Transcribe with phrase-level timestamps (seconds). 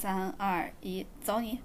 [0.00, 1.58] 三二一，走你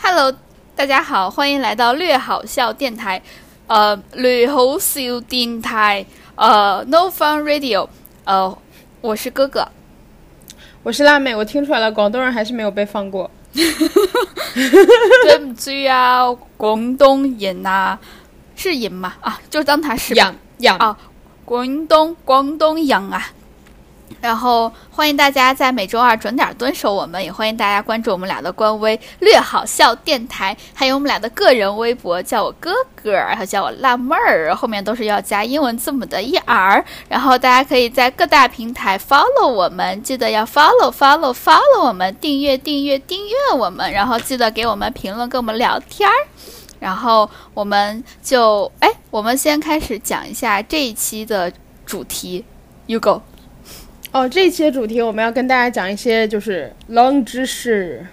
[0.00, 0.32] ！Hello，
[0.76, 3.20] 大家好，欢迎来到略好笑电台，
[3.66, 6.06] 呃，略好笑电台，
[6.36, 7.88] 呃，No Fun Radio，
[8.26, 8.56] 呃，
[9.00, 9.66] 我是哥哥，
[10.84, 13.28] 我是辣妹，我听出来了，广东人还是没有被放过。
[13.52, 17.98] 对不起啊，广东人啊，
[18.54, 19.14] 是人嘛？
[19.20, 20.96] 啊，就当他是吧养养啊
[21.44, 23.30] 广东广东人啊。
[24.20, 36.84] 然后欢迎大家在每周二准点蹲守我们，也欢迎大家关注我们俩的官微“略好笑电台”，还有我们俩的个人微博，叫我哥哥，然后叫我辣妹儿，后面都是要加英文字母的一 r。
[37.08, 46.14] 然后大家可以在各大平台 follow 我们，记得要 follow follow follow 我们，订阅订阅订阅我们，然后记得给我们评论，跟我们聊天儿。
[46.82, 51.52] 然后我们就哎，我们先开始讲一下这一期的
[51.86, 52.44] 主题
[52.86, 53.22] ，You go。
[54.10, 58.04] 哦，这一期的主题我们要跟大家讲一些就是冷知识。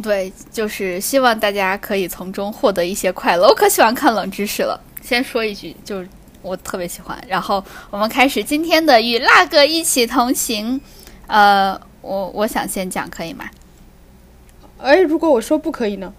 [0.00, 3.48] 对，就是希望大家可以从中获得一些快乐。
[3.48, 4.80] 我可喜欢看冷知识了。
[5.02, 6.08] 先说一句，就是
[6.42, 7.20] 我特别喜欢。
[7.26, 10.80] 然后我们开始今天的与辣哥一起同行。
[11.26, 13.44] 呃，我我想先讲，可以吗？
[14.78, 16.12] 哎，如果我说不可以呢？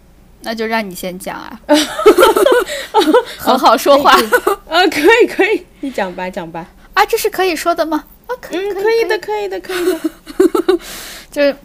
[0.45, 1.59] 那就让你先讲啊，
[3.37, 4.11] 很好说话
[4.69, 6.65] 啊，可以可以，你讲吧讲吧。
[6.93, 8.05] 啊，这是可以说的吗？
[8.27, 9.99] 啊，可以，嗯，可可以的，可以的，可以的。
[11.31, 11.55] 就是，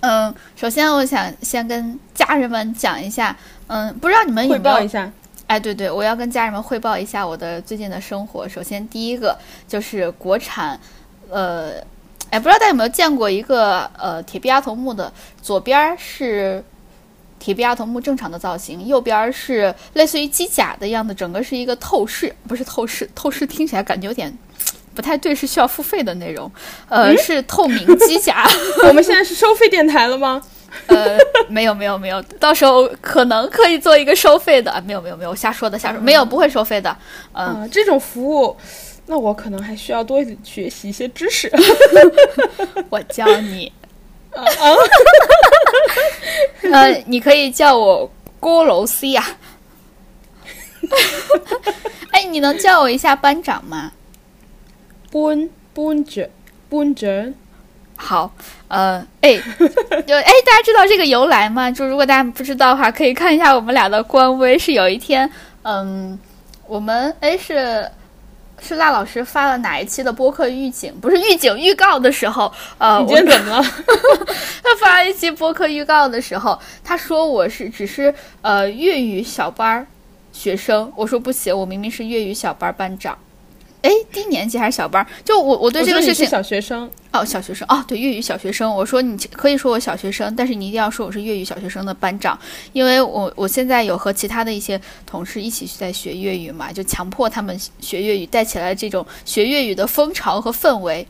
[0.00, 3.36] 嗯，首先我想先跟家人们讲一下，
[3.66, 4.74] 嗯，不知道你们有汇没有？
[4.76, 5.10] 报一下。
[5.48, 8.48] 哎，对对，我要跟家人们汇报一下我的最近的生活。
[8.48, 9.36] 首先，第一个
[9.66, 10.78] 就是国产，
[11.30, 11.72] 呃，
[12.30, 16.62] 哎，不知道大家有没有见过一个呃铁臂阿童木的，左边儿是
[17.46, 24.36] 铁臂阿童木正常的造型，右边儿是类似于机甲的样子，整个是一个透视，不是透视，透视听起来感觉有点
[24.96, 26.50] 不太对，是需要付费的内容，
[26.88, 28.44] 呃，是透明机甲。
[28.88, 30.42] 我们现在是收费电台了吗？
[30.90, 31.16] 呃，
[31.48, 36.90] 没有没有没有，到时候可能可以做一个收费的，啊没有没有没有，瞎说的瞎说，没有不会收费的，
[37.30, 38.56] 嗯，啊，这种服务，
[39.06, 41.48] 那我可能还需要多学习一些知识。
[42.90, 43.72] 我教你，
[46.72, 49.24] 呃，你可以叫我郭楼 C 呀、
[52.12, 53.92] 哎，你能叫我一下班长吗？
[55.10, 56.24] 班班长，
[56.68, 57.34] 班长，
[57.96, 58.30] 好，
[58.68, 59.36] 呃，哎，
[60.06, 61.70] 就哎，大家知道这个由来吗？
[61.70, 64.58] 就如果大家不知道的话，可以看一下我们俩的官微。
[64.58, 65.30] 是有一天，
[65.62, 66.18] 嗯，
[66.66, 67.90] 我们哎是
[68.60, 70.92] 是赖老师发了哪一期的播客预警？
[71.00, 73.62] 不是预警预告的时候，呃，你我怎么了？
[74.62, 78.12] 他发了一期播客预告的时候，他说我是只是
[78.42, 79.86] 呃粤语小班儿
[80.32, 83.16] 学生，我说不行，我明明是粤语小班儿班长。
[83.86, 85.06] 哎，低年级还是小班儿？
[85.24, 88.68] 就我我对这个事情小学生，哦，小学生哦，对，粤语小学生。
[88.68, 92.36] 我说你可以说我小学生，但是你一定要说我是粤语小学生的班长，
[92.72, 101.06] 因为我我现在有和其他的一些同事一起在学粤语嘛，就强迫他们学粤语，带起来这种学粤语的风潮和氛围。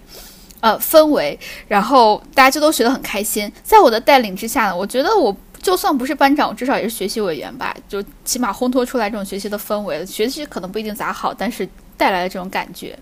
[0.60, 1.38] 呃，氛围，
[1.68, 3.50] 然后大家就都学得很开心。
[3.62, 10.04] 在我的带领之下呢，我觉得我就算不是班长，我至少也是学习委员吧，就起码烘托出来这种学习的氛围。
[10.06, 12.98] 学习可能不一定咋好，但是带来的这种感觉。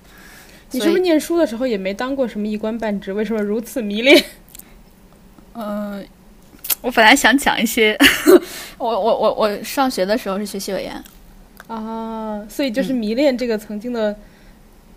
[0.71, 3.12] 你是不是念书的时候也没当过什么一官半职？
[3.15, 4.25] 为什么如此迷恋？
[5.55, 6.05] 嗯，
[6.81, 7.97] 我本来想讲一些，
[8.78, 11.05] 我我我我上学的时候是学习委员，
[11.69, 14.16] 啊，所以就是迷恋这个曾经的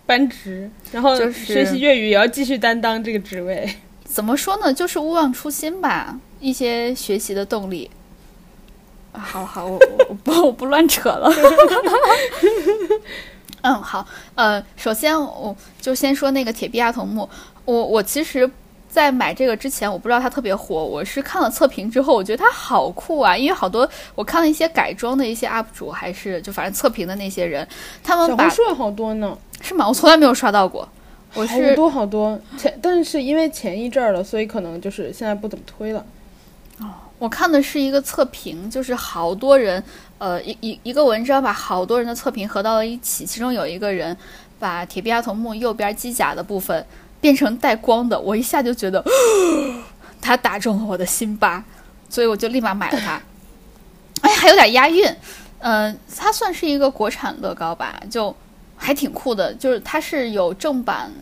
[0.04, 3.68] 班职，然后就是学习粤语也要继续担当这个职位。
[4.04, 7.88] 怎么说呢，就是勿忘初心吧，一些学习的动力。
[9.12, 11.30] 啊好好，我我我不我不乱扯了。
[13.62, 17.28] 嗯，好，呃，首先我就先说那个铁臂阿童木，
[17.64, 18.50] 我我其实。
[18.90, 20.82] 在买这个之前，我不知道它特别火。
[20.82, 23.36] 我是看了测评之后，我觉得它好酷啊！
[23.36, 27.68] 因为好多我看了一些改装的一些 UP 主，还是就反正测评的那些人，
[28.02, 29.86] 他们把小红书好多呢，是吗？
[29.86, 30.88] 我从来没有刷到过。
[31.34, 36.04] 我是好是多好多前，但是因为前一阵儿了，所以可能就是现在不怎么推了。
[36.80, 36.86] 哦
[37.18, 39.82] 我看的是一个测评，就是好多人，
[40.18, 44.16] 呃，一一一个文章把好多人的测评合到了一起，其中有一个人
[44.58, 46.84] 把铁臂阿童木右边机甲的部分
[47.20, 49.04] 变成带光的，我一下就觉得
[50.20, 51.62] 他打中了我的心巴，
[52.08, 53.22] 所以我就立马买了它。
[54.22, 55.16] 哎，还有点押韵，
[55.60, 58.34] 嗯、它算是一个国产乐高吧，就
[58.76, 61.12] 还挺酷的，就是它是有正版。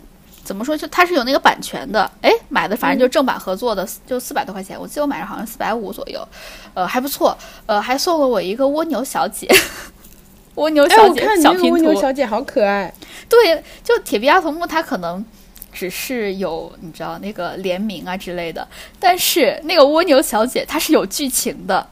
[0.47, 0.77] 怎么说？
[0.77, 6.27] 就它是有那个版权的，哎，买的反正就正版合作的，就四百多块钱，我记得我买的好像四百五左右，
[6.73, 9.49] 呃，还不错，呃，还送了我一个蜗牛小姐，
[10.55, 12.95] 蜗牛哎，小姐、小蜗牛，小姐好可爱。
[13.29, 15.25] 对，就铁臂阿童木它可能
[15.73, 18.67] 只是有你知道那个联名啊之类的，
[19.01, 21.89] 但是那个蜗牛小姐它是有剧情的。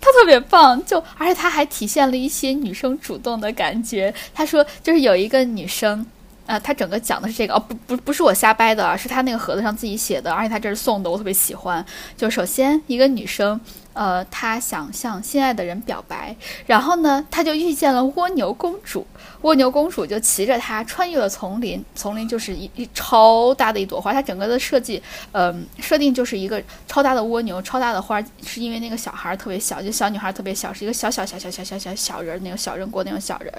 [0.00, 4.14] 她特别棒，就而且她还体现了一些女生主动的感觉。
[4.32, 6.06] 她说，就是有一个女生，
[6.48, 11.84] 呃，他整个讲的是这个，哦，不不不是我瞎掰的，是他那个盒子上自己写的，而且他这是送的，我特别喜欢。
[12.16, 13.60] 就首先一个女生，
[13.98, 16.36] 呃，她想向心爱的人表白，
[16.66, 19.04] 然后呢，她就遇见了蜗牛公主，
[19.40, 25.02] 蜗牛公主就骑着它穿越了丛林，丛林就是一一超大的一朵花，它整个的设计，
[25.32, 33.52] 嗯、设定就是一个超大的蜗牛，超大的花，是因为那个小孩特别小，就小女孩特别小，是一个小小小小小小小小人，那种小人国那种小人。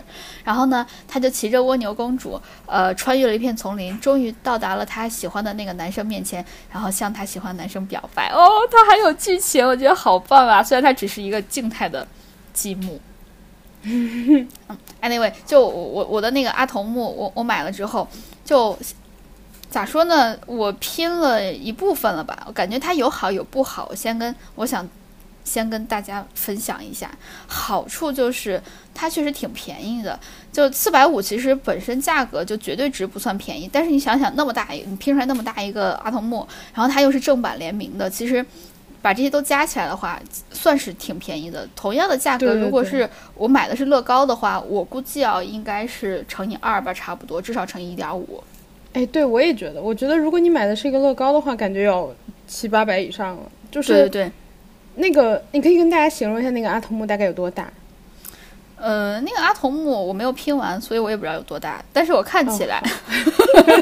[0.46, 8.30] 然后呢，他就骑着蜗牛公主，呃，穿越了一片丛林，终于到达了他喜欢的那个男生面前，然后向他喜欢男生表白。
[8.30, 10.64] 哦，他还有剧情，我觉得好棒啊！
[10.64, 12.08] 虽然它只是一个静态的
[12.54, 13.02] 积木。
[13.82, 14.48] 嗯
[15.02, 18.06] ，anyway，就我我我的那个阿童木，我我买了之后，
[18.44, 18.78] 就
[19.70, 20.38] 咋说呢？
[20.46, 23.88] 我拼了一部分了吧，我感觉它有好有不好。
[23.90, 24.86] 我先跟我想
[25.46, 27.10] 先跟大家分享一下，
[27.48, 28.62] 好处就是
[28.94, 30.20] 它确实挺便宜的，
[30.52, 33.70] 就四百五，其实本身价格就绝对值不算便宜。
[33.72, 38.46] 但是你想想，那么大一你拼出来那么大一个阿童木，然后它又是正版联名的，其实。
[39.02, 40.20] 把这些都加起来的话，
[40.52, 41.68] 算是挺便宜的。
[41.76, 48.44] 同样的价格，如果是我买的是乐高的话，我估计啊，应该是乘以二吧，差不多，至少乘以一点五。
[48.94, 52.16] 哎，对，我也觉得，我觉得如果你买的是一个乐高的话，感觉有
[52.48, 53.44] 七八百以上了。
[53.72, 54.32] 就是对对对，
[54.96, 57.72] 那个，你可以跟大家形容一下那个阿童木大概有多大？
[58.82, 62.82] 呃，那个阿童木我没有拼完，所以我也不知道有多大，但是我看起来，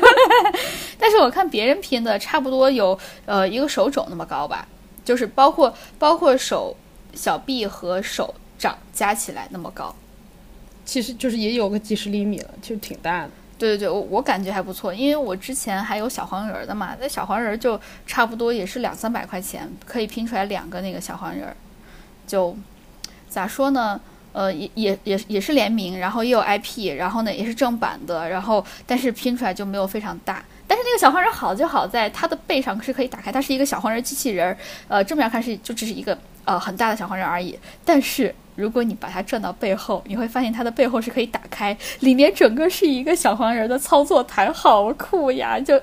[0.99, 4.67] 但是我看别人拼的差不多有呃一个手肘那么高吧，
[5.07, 6.75] 就是包括包括手
[7.13, 9.95] 小臂和手掌加起来那么高。
[10.83, 13.29] 其实就是也有个几十厘米了，其实挺大的。
[13.57, 21.55] 对对对，我我感觉还不错，因为我之前还有小黄人儿的嘛，那小黄人儿就差不多也是两三百块钱，可以拼出来两个那个小黄人儿，
[22.27, 22.53] 就
[23.29, 23.99] 咋说呢？
[24.33, 30.45] 呃，也也也也是联名，然后也有 IP，然后呢也是正版的，然后但是拼出来就没有非常大。
[30.67, 37.57] 但是那个小黄人好就好在它的背上是可以打开，它是一个小黄人机器人儿，呃，正面看是就只是一个呃很大的小黄人而已。
[37.85, 45.59] 但是如果你把它转到背后，你会发现它的背后是可以打开，里面整个是一个小黄人的操作台，好酷呀！
[45.59, 45.79] 就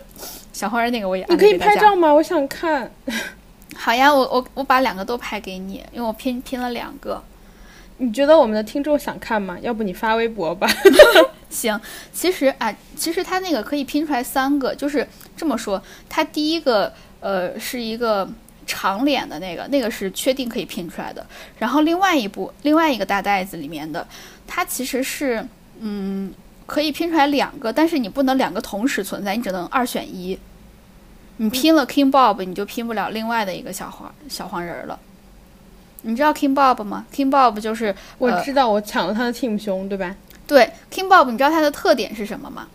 [0.52, 2.12] 小黄人那个我也你可以拍照吗？
[2.12, 2.90] 我想看。
[3.76, 7.20] 好呀，我我我把两个都拍给你，因为我拼拼了两个。
[8.04, 9.56] 你觉得我们的听众想看吗？
[9.62, 10.68] 要不你发微博吧。
[11.48, 11.80] 行，
[12.12, 18.28] 其实啊，其实它那个可以拼出来三个，就是这么说，它第一个呃是一个
[18.66, 21.24] 长脸的那个，那个是确定可以拼出来的。
[21.58, 24.06] 然后另外一部另外一个大袋子里面的，
[24.46, 25.46] 它其实是
[25.80, 26.30] 嗯
[26.66, 30.38] 可以拼出来两个，但是你不能两个同时存在，你只能二选一。
[31.38, 34.98] 你拼了 King Bob，你就拼不了另外的一个小黄小黄人了。
[36.04, 40.14] 你知道 King Bob 吗？King Bob 就是呃我知道，我抢了他的 team 胸，对吧？
[40.46, 42.66] 对 King Bob，你知道它的特点是什么吗？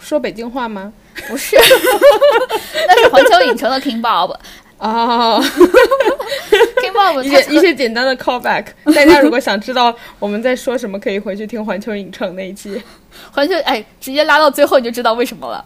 [0.00, 0.92] 说北京话吗？
[1.28, 1.56] 不是，
[2.86, 4.36] 那是环球影城的 King Bob。
[4.78, 5.40] 哦，
[6.82, 12.82] King Bob 一它些一些简单的 callback，大家如果想知道我们在说什么，可以回去听环球影城那一期。
[13.32, 15.64] 环球哎，直接拉到最后你就知道为什么了。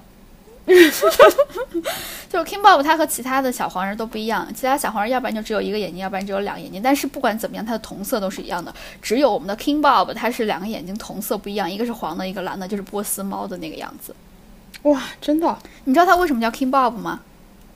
[2.31, 6.81] 就是 King Bob 他和其他的小黄人都不一样，其他小黄人要不然就只有一个眼睛，要不然只有两个眼睛。
[6.83, 8.73] 但是不管怎么样，它的瞳色都是一样的。
[9.03, 14.15] 只有我们的 King Bob 它是两个眼睛瞳色不一样，一个是黄的，一个蓝的，就是波斯猫的那个样子。
[14.83, 15.59] 哇，真的？
[15.85, 17.21] 你知道它为什么叫 King Bob 吗？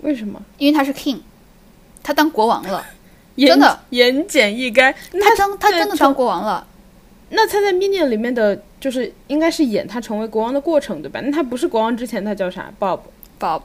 [0.01, 0.41] 为什么？
[0.59, 1.21] 因为他是 King，
[2.03, 2.85] 他当国王了，
[3.37, 4.95] 真的言简意赅。
[5.13, 6.67] 他当他真的当国王了。
[7.31, 11.19] 那他在 Minion 里面的就是应该是演他成为国王的过程，对吧？
[11.23, 13.01] 那他不是国王之前，他叫啥？Bob。
[13.41, 13.63] Bob，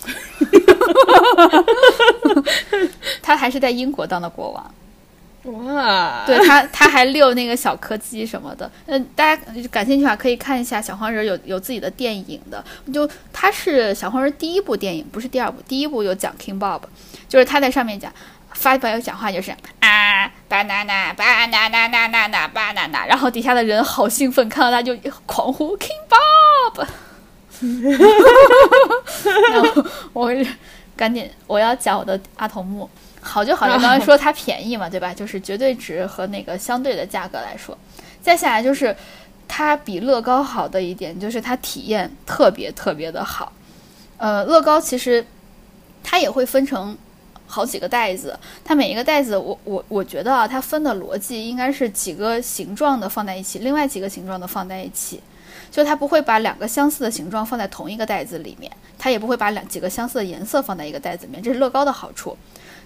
[3.20, 4.74] 他还是在英国当的国王。
[5.66, 8.70] 哇，对他，他还遛那个小柯基什么的。
[8.86, 12.64] 嗯，大家感兴趣的话，可以看一下小黄人有有自己的电影的。
[12.92, 15.60] 就他是小黄人第一部电影，不是第二部。
[15.68, 16.80] 第一部有讲 King Bob，
[17.28, 18.10] 就是他在上面讲。
[18.52, 19.56] 发表讲话就是啊
[20.50, 26.86] ，banana banana banana banana，然后底下的人好兴奋，看到他就狂呼 King Bob。
[29.52, 30.30] 然后我
[30.96, 32.88] 赶紧我要讲我的阿童木，
[33.20, 35.14] 好就好在刚才说它便宜嘛，对吧？
[35.14, 37.76] 就是绝对值和那个相对的价格来说，
[38.22, 38.96] 再下来就是
[39.46, 43.52] 它比乐高好的一点就是它体验特别特别的好。
[44.16, 45.26] 呃，乐高其实
[46.02, 46.96] 它也会分成
[47.50, 55.20] 好几个袋子，它每一个袋子，我我我觉得啊，它分的逻辑应该是几个形状的放在一起，另外几个形状的放在一起，
[55.70, 62.36] 就它不会把两个相似的形状放在同一个袋子里面，它也不会把两几个相似的颜色放在一个袋子里面，这是乐高的好处。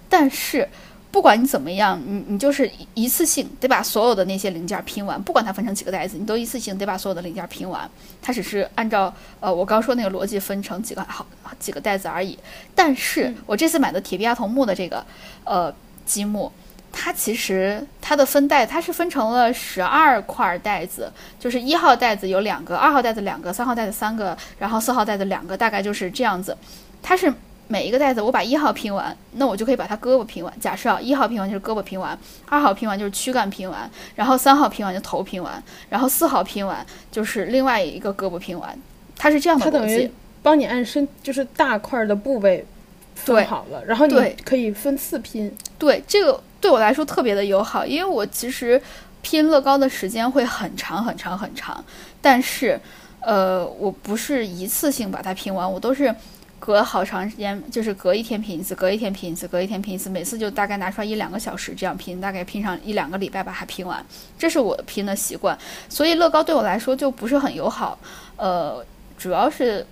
[0.09, 0.67] 但是
[1.15, 7.89] 不管你怎么样，你你就是一次性得把所有的那些零件拼完，不管它分成几个袋子，你都一次性得把所有的零件拼完。
[8.21, 11.25] 它只是按照呃我刚说那个逻辑分成几个好
[11.57, 12.37] 几个袋子而已。
[12.75, 15.05] 但是我这次买的铁臂阿童木的这个
[15.45, 15.73] 呃
[16.05, 16.51] 积木，
[16.91, 26.57] 它其实它的分袋它是分成了十二块袋子，就是一号袋子有两个，二号袋子两个，三号袋子三个，然后四号袋子两个，大概就是这样子。
[27.01, 27.33] 它是。
[27.67, 30.53] 每一个袋子，我把一号拼完，那我就可以把它胳膊拼完。
[30.59, 32.17] 假设啊，一号拼完就是胳膊拼完，
[32.47, 38.77] 二号拼完就是躯干拼完，然后三号拼完就头拼完，然后四号拼完就是另外一个胳膊拼完。
[39.17, 40.11] 它是这样的逻辑，
[40.43, 42.63] 帮你按身就是大块的部位
[43.15, 45.51] 分好了，然后你可以分次拼。
[45.79, 48.79] 对，这个对我来说特别的友好，因为我其实
[49.23, 51.83] 拼乐高的时间会很长很长很长，
[52.21, 52.79] 但是
[53.21, 56.13] 呃，我不是一次性把它拼完，我都是。
[56.65, 64.03] 隔好长时间，就是隔一天拼一次，隔一天拼一次，隔一天拼一次，每次就大概拿出来一两个小时这样拼，大概拼上一两个礼拜把它拼完，
[64.35, 65.55] 这是我拼的习惯。
[65.87, 67.99] 所以乐高对我来说就不是很友好，
[68.37, 68.83] 呃，
[69.15, 69.85] 主要是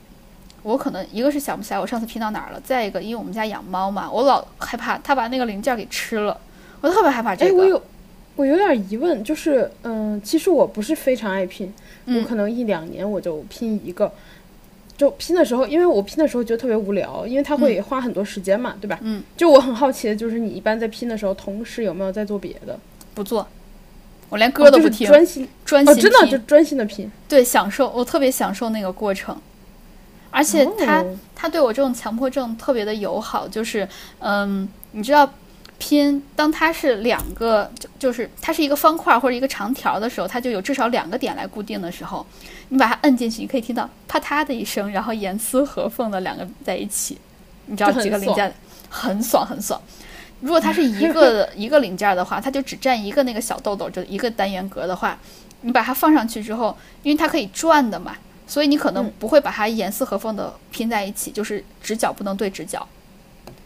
[0.64, 6.36] 我可能一个是想不起来我上次拼到哪儿了，再一个因为我们家养猫嘛，我老害怕它把那个零件给吃了，
[6.82, 7.52] 我特别害怕这个。
[7.52, 7.84] 哎，我有
[8.36, 11.72] 我有点疑问，就是嗯，其实我不是非常爱拼，
[12.08, 14.12] 我可能一两年我就拼一个。
[14.98, 19.00] 就拼的时候，因为我拼的时候觉得特别无聊，因为它会花很多时间嘛，对吧？
[19.02, 19.24] 嗯。
[19.36, 22.78] 就我很好奇的就是，你一般在拼的时候，同时有没有在做别的？
[23.14, 23.48] 不做，
[24.30, 27.12] 我连歌都不听，专心专心哦，真的就专心的拼。
[27.28, 29.36] 对，享受，我特别享受那个过程，
[30.32, 31.04] 而且他
[31.36, 33.88] 他对我这种强迫症特别的友好，就是
[34.20, 35.30] 嗯，你知道。
[35.80, 42.26] 拼，当它是两个，就就是它是一个方块或者一个长条的时候，它就有至少两个点来固定的时候，
[42.70, 47.18] 你把它摁进去，你可以听到啪嗒的一声，然后严丝合缝的两个在一起，
[47.66, 48.54] 你知道几个零件，
[48.90, 49.82] 很爽很爽。
[50.42, 55.18] 如果它是一个 一个零件的话，它就只占一个那个小豆豆，就一个单元格的话，
[55.62, 58.16] 你把它放上去之后，因为它可以转的嘛，
[58.46, 62.88] 所以你可能不会把它严丝合缝的拼在一起，就是直角不能对直角。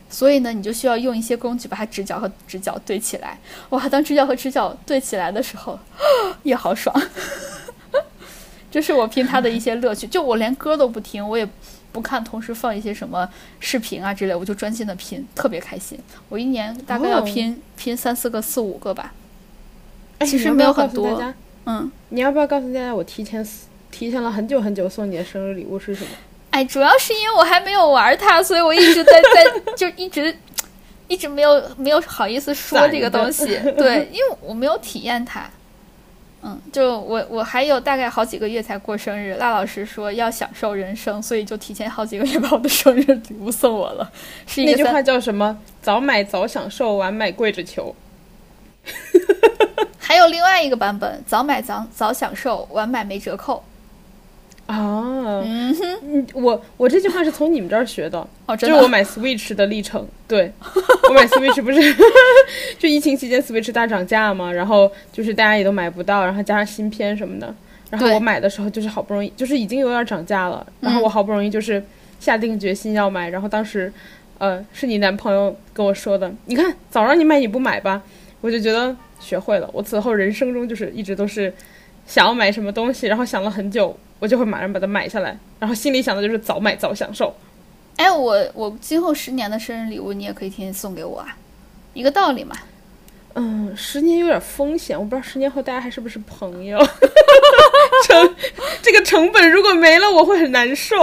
[0.10, 3.38] 所以呢，你就需要用一些工具把它直角和直角对起来。
[3.70, 5.78] 哇，当直角和直角对起来的时候，
[6.44, 6.96] 也好爽。
[8.72, 10.08] 这是我拼它的一些乐趣。
[10.08, 11.48] 就我连歌都不听，我也
[11.92, 13.28] 不看，同时放一些什么
[13.60, 16.00] 视频啊之类，我就专心的拼，特别开心。
[16.30, 19.14] 我一年大概要拼拼三四个、四五个吧。
[20.22, 21.34] 其实没有很多。
[21.66, 23.46] 嗯，你要不要告诉大家，我提前
[23.92, 26.10] 提前了很久很久送你的生日礼物是什么？
[26.52, 30.36] 哎，主要是因为我还没有玩它，所以我一直在在就一直
[31.08, 33.46] 一直没有没有好意思说这个东西。
[33.78, 35.50] 对，因为我没有体验它。
[36.44, 44.12] 嗯，就我我还有大概好几个月才过生日，赖老师说要享受人生，所以就提前好几个月把我的生日礼物送我了。
[44.46, 45.58] 是那句话叫什么？
[45.82, 47.94] 早买早享受，晚买跪着求。
[49.98, 53.64] 还有另外一个版本，早买早早享受，晚买没折扣。
[54.68, 55.76] 啊，嗯。
[55.76, 60.08] 哼，我我这句话是从你们这儿学的，哦，就是我买 Switch 的历程。
[60.28, 60.52] 对，
[61.10, 61.96] 我买 Switch 不是
[62.78, 67.54] 就疫情期间 Switch 大涨价嘛，然后就是大家也都买不到，然后加上芯片什么的，
[67.90, 71.84] 然后我买的时候就是好不容易，就是已经有点涨价了，然后我好不容易就是
[72.20, 73.92] 下定决心要买，然后当时，
[74.38, 78.02] 呃，是你男朋友跟我说的，你看早让你买你不买吧，
[78.42, 81.54] 我就觉得学会了，我此后人生中就是一直都是
[82.08, 83.96] 想要买什么东西，然后想了很久。
[84.20, 87.32] 我就会马上把它买下来，然后心里想的就是早买早享受。
[87.98, 91.38] 哎，我我今后十年的生日礼物你也可以天天送给我啊，
[91.94, 92.56] 一个道理嘛。
[93.36, 96.80] 嗯，十年有点风险，我不知道十年后大家还是不是朋友。
[98.08, 98.36] 成
[98.82, 100.96] 这个成本如果没了，我会很难受。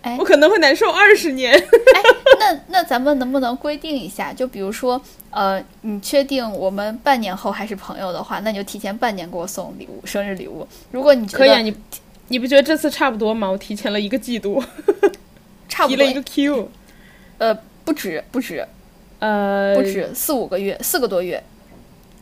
[0.00, 1.52] 哎，我可能会难受二十年。
[1.52, 2.02] 哎，
[2.40, 4.32] 那那咱们能不能规定一下？
[4.32, 4.98] 就比如说，
[5.30, 10.66] 呃，你确定我们半年后还是朋友的话，那你就提前半年给我送礼物，生日礼物。
[10.90, 11.76] 如果你可以，你
[12.28, 13.48] 你不觉得这次差不多吗？
[13.48, 14.62] 我提前了一个季度，
[15.68, 16.70] 差不多提了一个 Q。
[17.38, 18.66] 呃，不止，不止，
[19.18, 21.42] 呃，不止四五个月，四个多月。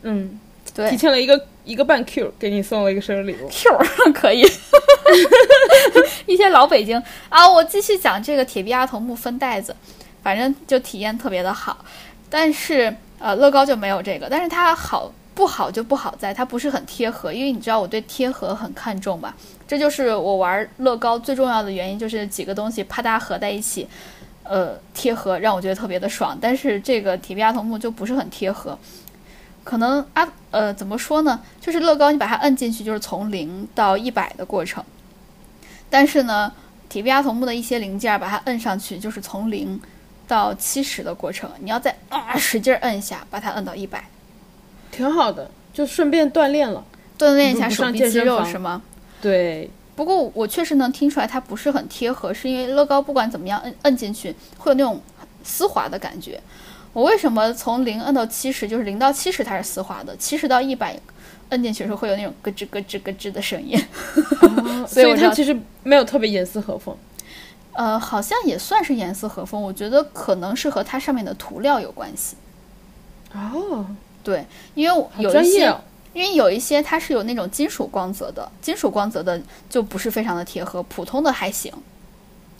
[0.03, 0.39] 嗯，
[0.73, 1.45] 对，提前了一个。
[1.67, 3.77] 一个半 Q 给你送了一个生日礼物，Q
[4.15, 4.41] 可以，
[6.25, 6.97] 一些老北京
[7.27, 7.45] 啊。
[7.45, 9.75] 我继续讲这个铁臂阿童木分袋子，
[10.23, 11.83] 反正就体验特别的好。
[12.29, 19.35] 但是呃，乐高就没有这个，但是它好不好就不好在它不是很贴合，因为你知道我对贴合很看重吧？
[19.67, 23.87] 这就是我玩乐高最重要的原因，就是几个东西啪嗒合在一起，
[24.43, 26.37] 呃贴合，让我觉得特别的爽。
[26.39, 28.77] 但是这个铁臂阿童木就不是很贴合，
[29.63, 31.39] 可能啊呃怎么说呢？
[31.59, 34.83] 就是乐高你把它摁进去，就是从零到一百的过程。
[35.89, 36.51] 但是呢，
[36.87, 39.79] 铁臂阿童木的一些零件把它摁上去，就是从零
[40.27, 41.49] 到七十的过程。
[41.59, 44.07] 你要再啊使劲摁一下，把它摁到一百，
[44.91, 46.83] 挺好的，就顺便锻炼了，
[47.17, 48.81] 锻炼一下手臂肌肉是吗？
[49.21, 49.69] 对。
[49.95, 55.01] 不过我确实能听出来它不是很贴合，是因为乐高不管怎么样摁摁进去会有那种
[55.43, 56.39] 丝滑的感觉。
[56.93, 60.95] 我为什么从零摁到七十，就是零到七十它是丝滑的，七十到一百
[61.49, 63.75] 摁进去的时候会有那种咯吱咯吱咯吱的声音。
[64.87, 66.95] 所以它其实没有特别严丝合缝。
[67.77, 69.61] 呃，好像也算是严丝合缝。
[69.61, 72.35] 我觉得可能是和它上面的涂料有关系。
[73.33, 73.85] 哦，
[74.23, 75.73] 对，因为有一些。
[76.13, 81.71] 因为有一些它是有那种金属光泽的，金属光泽的就不是非常的贴合，普通的还行。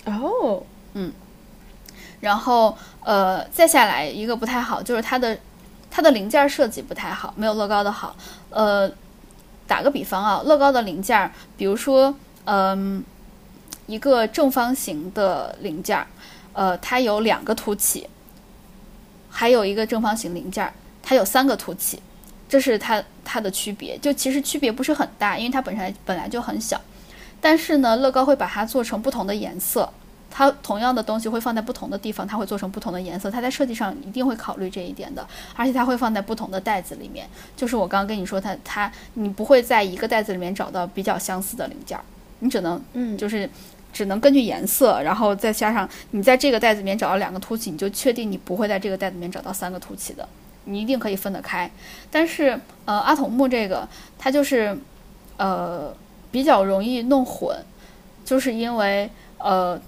[0.06, 0.62] 哦，
[0.94, 1.12] 嗯，
[2.20, 5.36] 然后呃，再下来一个不太好，就是它的
[5.90, 8.16] 它的零件设计不太好，没有乐高的好。
[8.52, 8.92] 呃，
[9.66, 12.14] 打个比方啊，乐高的零件，比如说
[12.46, 13.04] 嗯，
[13.88, 16.06] 一个正方形的零件儿，
[16.54, 18.08] 呃，它有两个凸起，
[19.30, 22.00] 还有一个正方形零件儿，它有三个凸起。
[22.50, 26.80] 这是它它的区别，就其实区别不是很大，因为它本身本来就很小。
[27.42, 29.92] 但是呢，乐高会把它做成不同的颜色，
[30.32, 33.30] 它同样的东西会放在不同的地方，它会做成不同的颜色。
[33.30, 35.28] 它在设计上一定会考虑这一点的，
[35.58, 37.28] 而且它会放在不同的袋子里面。
[37.58, 42.04] 就是我刚刚跟你说，它它你不会在一个袋子里面找到比较相似的零件儿，
[42.40, 43.50] 你只能嗯，就是
[43.98, 50.30] 只能根据颜色，然后再加上你在这个袋子里面找到两个凸起，你就确定你不会在这个袋子里面找到三个凸起的。
[50.66, 51.68] 你一定可以分得开，
[52.12, 53.90] 但是呃，阿童木这个
[54.20, 54.78] 它就是，
[55.38, 55.92] 呃，
[56.30, 57.58] 比较容易弄混，
[58.24, 59.82] 就是因为呃，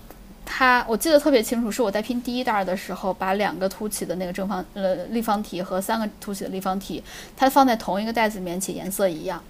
[0.44, 7.04] 它我记得特别清楚，是我在拼第一袋的时候，把两个凸起的那个正方呃立方体和三个凸起的立方体，
[7.38, 9.44] 它放在同一个袋子里面，且颜色一样，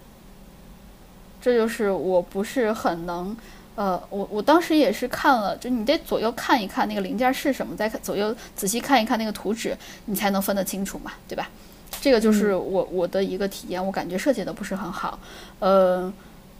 [1.39, 3.37] 这就是我不是很能。
[3.79, 11.47] 呃，我我当时也是看了，就你得左右看一看那个零件是什么，再看左右仔细看一看那个图纸，你才能分得清楚嘛，对吧？
[12.01, 15.17] 这个就是我我的一个体验，我感觉设计的不是很好，
[15.59, 16.11] 呃，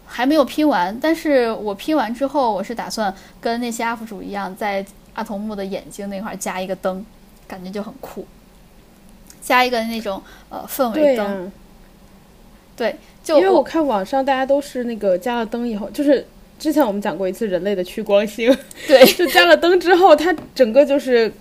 [0.06, 7.06] 还没有拼完，但是我拼完之后，我是打算跟那些 UP 主一样，在阿童木的眼睛那块加一个灯，
[7.46, 8.26] 感觉就很酷，
[9.42, 11.52] 加一个那种呃氛围灯，
[12.78, 16.26] 对，就因为我看网上大家都是那个加了灯以后，就是。
[16.60, 21.32] 之前我们讲过一次人类的趋光性，对， 就加了灯之后，它整个就是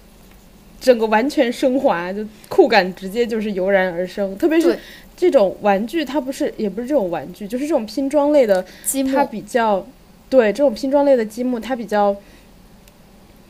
[0.81, 4.39] 整个完全升华，就酷感直接就是油然而生。
[4.39, 4.79] 特别是
[5.17, 9.87] 这种玩具，它不是也不是这种玩具，就是这种拼装类的积木，它比较
[10.31, 12.17] 对这种拼装类的积木，它比较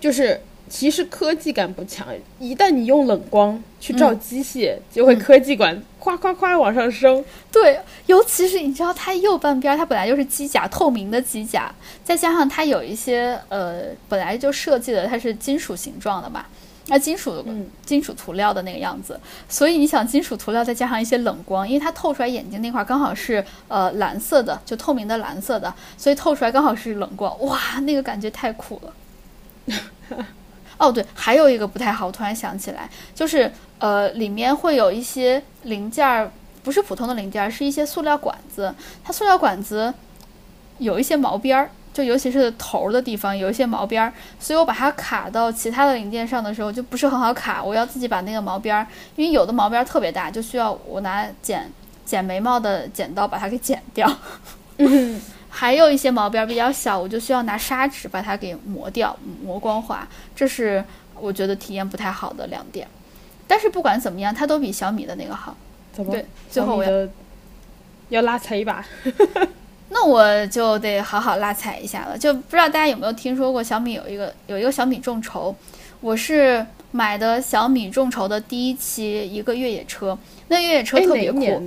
[0.00, 0.40] 就是。
[0.68, 2.06] 其实科技感不强，
[2.38, 7.24] 一旦你用冷光去照机械，就会科技感夸夸夸往上升。
[7.50, 11.72] 对，尤其是你知道它右半边，它本来就是机甲，透明的机甲，
[12.04, 16.44] 再加上它有一些呃本来就设计的它是金属形状的嘛，
[16.88, 17.44] 那金属
[17.84, 28.94] 金属涂料的那个样子，所以你想金属涂料再加上一些冷光，因为它透出来眼睛那块刚好是呃蓝色的，就透明的蓝色的，所以透出来刚好是冷光，哇，那个感觉太酷了。
[30.78, 36.30] 哦，对，还有一个不太好，我突然想起来，就是呃，里面会有一些零件儿，
[36.62, 38.72] 不是普通的零件儿，是一些塑料管子。
[39.02, 39.92] 它塑料管子
[40.78, 47.60] 有一些毛边儿，就尤其是头的地方有一些毛边儿，所以我把它卡到其他的零件上的时候就不是很好卡。
[47.62, 48.86] 我要自己把那个毛边儿，
[49.16, 51.68] 因为有的毛边儿特别大，就需要我拿剪
[52.04, 54.08] 剪眉毛的剪刀把它给剪掉。
[55.50, 60.06] 还有一些毛边比较小，我就需要拿砂纸把它给磨掉，磨光滑。
[60.36, 60.84] 这是
[61.14, 62.86] 我觉得体验不太好的两点。
[63.46, 65.56] 但是不管怎么样，它都比小米的那个好。
[65.92, 66.12] 怎么？
[66.12, 67.08] 对，最后我要
[68.10, 68.84] 要拉踩一把。
[69.90, 72.16] 那我就得好好拉踩一下了。
[72.16, 75.56] 就不知道大家有没有听说过小米有一个有一个小米众筹，
[76.02, 80.16] 我是买的小米众筹的第一期一个越野车，
[80.48, 81.62] 那越野车特别酷。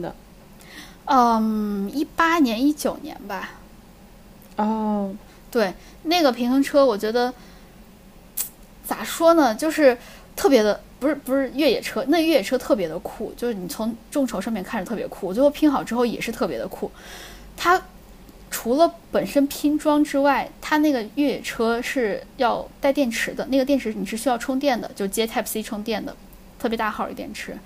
[1.05, 3.49] 嗯，一八年一九年吧。
[4.61, 5.15] 哦，
[5.49, 7.33] 对，那个平衡车，我觉得
[8.85, 9.97] 咋说呢，就是
[10.35, 16.91] 特别的，不是不是越野车，那越野车特别的酷，就是你从众筹上面看着特别酷，最后拼好之后也是特别的酷。
[17.57, 17.81] 它
[18.49, 26.15] 除了本身拼装之外，它那个越野车是要带电池的，那个电池你是需要充电的，就接 Type C 充电的，
[26.59, 27.57] 特别大号的电池。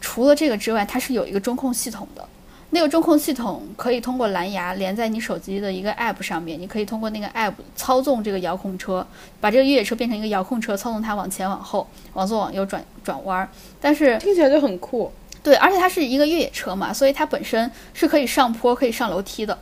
[0.00, 2.28] 除了这个之外，它是有一个中控系统的。
[2.74, 9.06] 那个中控系统可以通过蓝牙连在你手机的一个 App 上面，你可以通过那个 App 操纵这个遥控车，
[9.40, 13.48] 把这个越野车变成一个遥控车，操纵它往前往后、往左往右转转弯。
[13.80, 15.12] 但是听起来就很酷。
[15.40, 19.56] 对，而且它是一个越野车嘛，所以它本身是可以上坡、可以上楼梯的，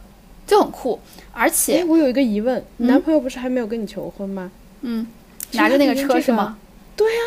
[0.46, 0.98] 就很酷。
[1.32, 4.50] 而且我有一个疑问，你男朋友不是还没有跟你求婚吗？
[4.80, 5.06] 嗯，
[5.50, 6.56] 拿着那个车是吗？
[6.96, 7.20] 对呀。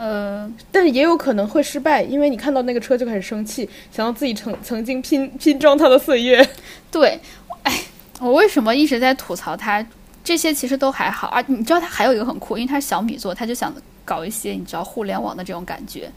[0.00, 6.48] 呃，但也有可能会失败，因为你看到那个车就开始生气，想到自己曾曾经拼拼装它的岁月。
[6.90, 7.20] 对，
[7.64, 7.80] 哎，
[8.18, 9.86] 我为什么一直在吐槽它？
[10.24, 11.44] 这些其实都还好啊。
[11.48, 13.70] 你知道它还有一个很酷，因为它是小米做，它就想
[14.06, 16.10] 搞一些你知道互联网的这种感觉，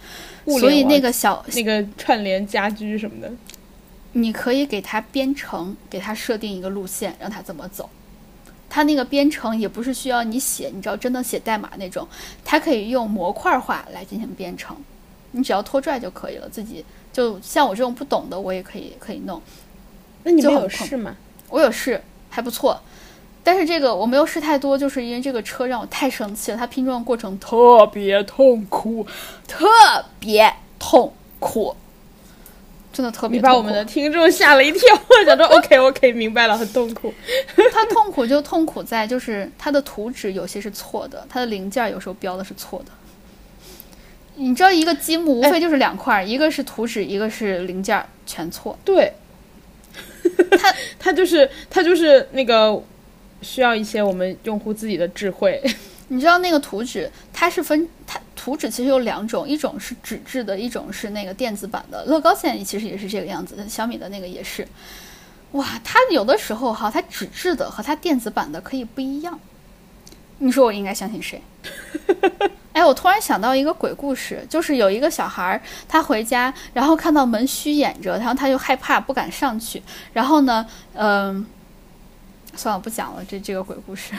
[0.62, 3.30] 所以那个小那个串联家居什么的，
[4.14, 7.90] 你可以给它编程，给它设定一个路线，让它怎么走。
[8.76, 12.08] 它那个编程也不是需要你写，你知道真的写代码那种，
[12.44, 14.76] 它可以用模块化来进行编程，
[15.30, 16.50] 你只要拖拽就可以了。
[16.50, 19.40] 自己就像我这种不懂的，我也可以可以弄。
[20.24, 21.16] 那你没有试吗？
[21.50, 22.82] 我有试，还不错。
[23.44, 29.06] 但是这个我没有试太多，就是因为这个车让我太生气了，它拼装过程特别痛苦，
[29.48, 29.68] 特
[30.20, 31.76] 别痛苦。
[32.94, 34.82] 真的特别，你把我们的听众吓了一跳。
[35.26, 37.14] 讲说 OK OK，明白了，很痛苦。
[37.74, 42.92] 他痛苦就痛苦在，就是他的图纸有些是错的，他的零件有时候标的是错的。
[44.36, 48.78] 你知道一个积木无非就是两块，一个是图纸，一个是零件，全错。
[48.86, 49.12] 对，
[50.58, 52.82] 他他 就是他就是那个
[53.42, 55.62] 需要一些我们用户自己的智慧。
[56.10, 62.04] 你知道那个图纸，它是分它图纸其实有两种，一种是纸质的，一种是那个电子版的。
[62.04, 64.68] 乐高现在其实也是这个样子，小米的那个也是。
[65.54, 69.40] 哇，它有的时候哈，它纸质的和它电子版的可以不一样。
[70.40, 71.42] 你说我应该相信谁？
[72.74, 79.82] 哎，我突然想到一个鬼故事，就是有一个小孩儿，他回家，然后看到门虚掩着，然后他就害怕，不敢上去。
[80.12, 81.46] 然后呢，嗯，
[82.58, 84.14] 算了，不讲了，这这个鬼故事。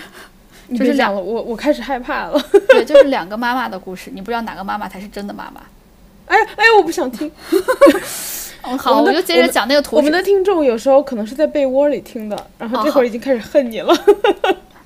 [0.70, 2.40] 就是两了， 我我开始害怕了。
[2.68, 5.60] 对，就是两个妈妈的故事，你不知道哪个妈妈才是真的妈妈。
[6.26, 7.30] 哎哎，我不想听。
[8.78, 9.96] 好，我就接着讲那个图。
[9.96, 13.94] 我们的听众有时候可能是在被窝里听的，然后这会儿已经开始恨你了。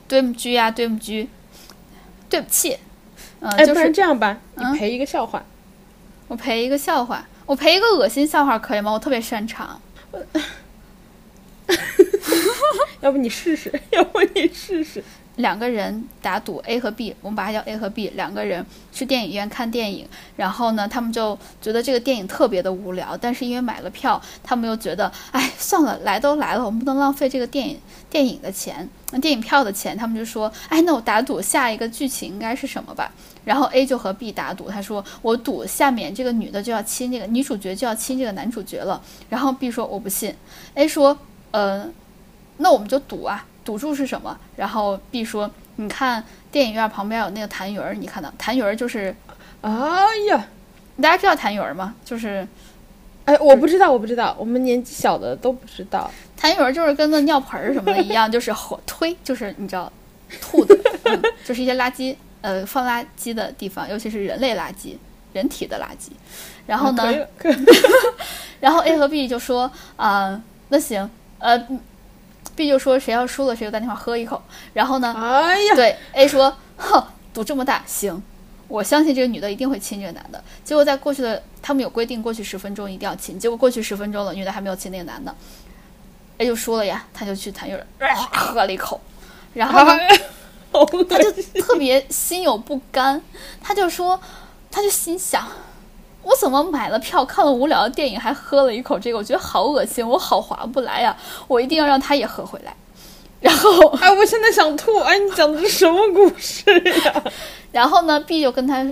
[0.08, 1.28] 对不起呀，对不起，
[2.28, 2.76] 对不起。
[3.40, 5.44] 嗯，哎，不然这样吧，你赔一个笑话。
[6.26, 8.90] 我赔一个笑话，我赔一个恶心笑话可以吗？
[8.90, 9.80] 我特别擅长。
[13.00, 13.72] 要不你试试？
[13.90, 15.04] 要不你试试？
[15.38, 18.10] 两个人打赌，A 和 B，我们把它叫 A 和 B。
[18.16, 27.78] 两个人去电影院看电影，然后呢，他们就觉得这个电影特别的无聊，但是因为买了票，他们又觉得，哎，算了，来都来了，我们不能浪费这个电影
[28.10, 33.12] 电影的钱，那电影票的钱，他们就说，哎，那我打赌下一个剧情应该是什么吧？
[33.44, 39.00] 然后 A 就和 B 打赌，他说，我赌下面这个女的就要亲这个女主角就要亲这个男主角了。
[39.28, 40.34] 然后 B 说我不信
[40.74, 41.16] ，A 说，
[41.52, 41.88] 呃，
[42.56, 43.46] 那我们就赌啊。
[43.68, 44.34] 赌注是什么？
[44.56, 49.14] 然后 B 说：“你看电影院旁边有那个痰盂儿，你看到痰盂儿就是，
[49.60, 49.70] 哎
[50.30, 50.46] 呀，
[51.02, 51.94] 大家知道痰盂儿吗？
[52.02, 52.48] 就是，
[53.26, 56.10] 哎，我不知道，我不知道，我们年纪小的都不知道。
[56.40, 59.92] 痰盂儿就是跟那尿盆儿什么的一样， 就是火推，就是你知道，
[60.40, 60.74] 吐的，
[61.44, 64.96] 就是一些垃圾，呃，放垃圾的地方，尤其是人类垃圾、
[65.34, 66.10] 人体的垃圾。
[66.66, 67.04] 然后呢，
[68.60, 71.62] 然后 A 和 B 就说啊，那行，呃。”
[72.58, 74.42] B 就说谁要输了谁就打电话喝一口，
[74.72, 75.14] 然后呢？
[75.16, 77.00] 哎呀，对 A 说，哼，
[77.32, 78.20] 赌这么大，行，
[78.66, 80.42] 我相信这个女的一定会亲这个男的。
[80.64, 83.38] 结果在过去的，他们有规定，过去十分钟一定要亲。
[83.38, 85.32] 结果过去十分钟了，女的还没有亲那个男的
[86.38, 87.86] ，A 就输了呀，他就去谭玉儿
[88.32, 89.00] 喝了一口，
[89.54, 89.78] 然后
[91.08, 91.30] 他就
[91.62, 93.22] 特别心有不甘，
[93.62, 94.20] 他就说，
[94.68, 95.46] 他就心想。
[96.22, 99.18] 我怎么买了票看了无聊的电影还喝了一口这个？
[99.18, 101.16] 我觉得好恶心，我好划不来呀！
[101.46, 102.74] 我一定要让他也喝回来。
[103.40, 104.98] 然后，哎，我现在想吐！
[104.98, 107.22] 哎，你讲的是什么故事呀？
[107.70, 108.84] 然后呢？B 就跟他，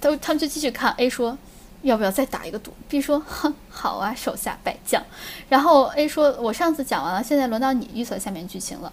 [0.00, 0.92] 他他们就继续看。
[0.98, 1.36] A 说，
[1.80, 5.02] 要不要再打一个赌？B 说，哼，好啊，手下败将。
[5.48, 8.92] 然后 A 说，我上次讲完了，现在轮到你预测下面剧情了。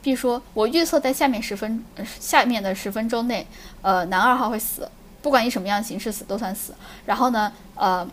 [0.00, 1.84] B 说，我预测在下面十分
[2.20, 3.44] 下面的十分钟内，
[3.82, 4.88] 呃，男二号会死。
[5.22, 6.74] 不管以什么样的形式死都算死。
[7.06, 8.06] 然后呢，呃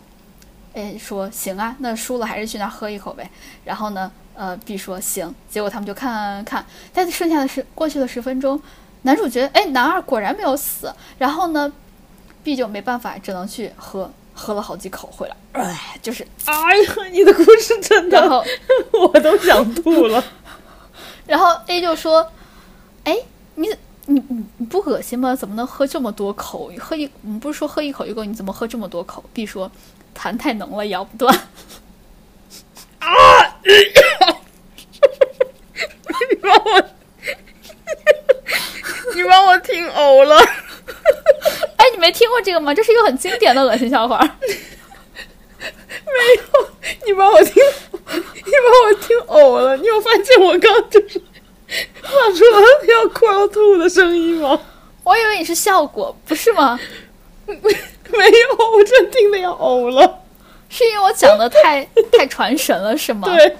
[0.74, 3.30] ，A 说行啊，那输了还是去那喝一口呗。
[3.66, 5.34] 然后呢，呃，B 说行。
[5.50, 8.62] 结果他们就看看，但是剩下的是过去了十分钟，
[9.02, 10.94] 男主角哎，男二果然没有死。
[11.18, 11.74] 然后呢
[12.44, 18.46] ，B 就没办法，只能去喝，喝了好几口回来，哎，就是，哎呀，你的故事真的，
[18.94, 20.24] 我都想吐了。
[21.26, 22.32] 然后 A 就说，
[23.04, 23.18] 哎，
[23.56, 23.68] 你。
[24.10, 25.36] 你你你不恶心吗？
[25.36, 26.72] 怎么能喝这么多口？
[26.80, 28.24] 喝一，我们不是说喝一口就够？
[28.24, 29.72] 你怎么喝这么多口？B 说，
[30.18, 31.32] 痰太浓了，咬不断。
[32.98, 33.08] 啊
[36.32, 36.84] 你把我，
[39.14, 40.36] 你把我听呕了。
[41.78, 42.74] 哎，你没听过这个吗？
[42.74, 44.18] 这是一个很经典的恶心笑话。
[45.60, 45.62] 没
[46.36, 46.70] 有，
[47.06, 47.54] 你把我听，
[47.94, 49.78] 你把我听呕了。
[49.78, 51.22] 你有发现我刚就是
[52.02, 54.60] 发出了要哭要吐的声音吗？
[55.04, 56.80] 我以为你是效果，不是吗？
[57.48, 60.22] 没有，我真听的要呕了。
[60.68, 63.28] 是因为我讲的太 太传神了，是吗？
[63.28, 63.58] 对，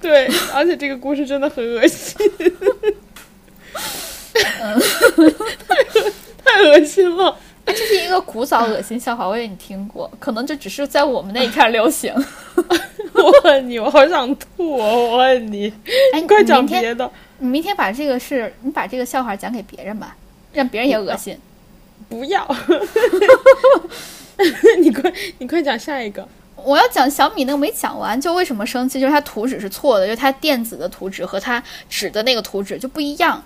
[0.00, 2.16] 对，而且这个故事真的很恶心。
[4.60, 4.80] 嗯，
[6.44, 7.36] 太恶心了。
[7.66, 12.14] 这是一个古早恶心笑话，我以为你听过，可能就只是在我们那一片流行。
[13.22, 15.08] 我问你，我好想吐哦！
[15.10, 15.72] 我问你，
[16.12, 17.10] 哎，你快讲别的。
[17.38, 20.14] 你明天把这个事，你把这个笑话讲给别人吧，
[20.52, 21.38] 让别人也恶心。
[22.08, 22.46] 不要。
[24.80, 26.26] 你快，你快讲下一个。
[26.56, 29.00] 我要讲小米那个没讲完，就为什么生气？
[29.00, 33.42] 就是它图纸是错的，就是它电子的图纸和它纸的那个图纸就不一样，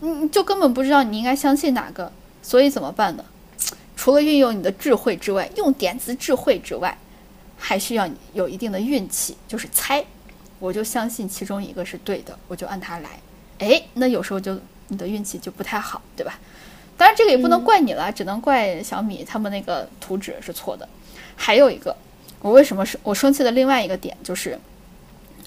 [0.00, 2.10] 你就根本不知道你应该相信哪个，
[2.42, 3.24] 所以怎么办呢？
[3.96, 6.96] 除了运用你的智慧之外，用点子智慧之外，
[7.64, 10.04] 还需要你有一定的运气，就是猜。
[10.58, 13.10] 我就相信其中一个是对的，我就按它来。
[13.60, 16.38] 哎，那有时候就你的运气就不太好，对吧？
[16.96, 20.88] 当然这个也不能怪你了，只能怪小米他们那个图纸是错的。
[21.36, 21.96] 还有一个，
[22.40, 24.58] 我为什么是我生气的另外一个点就是，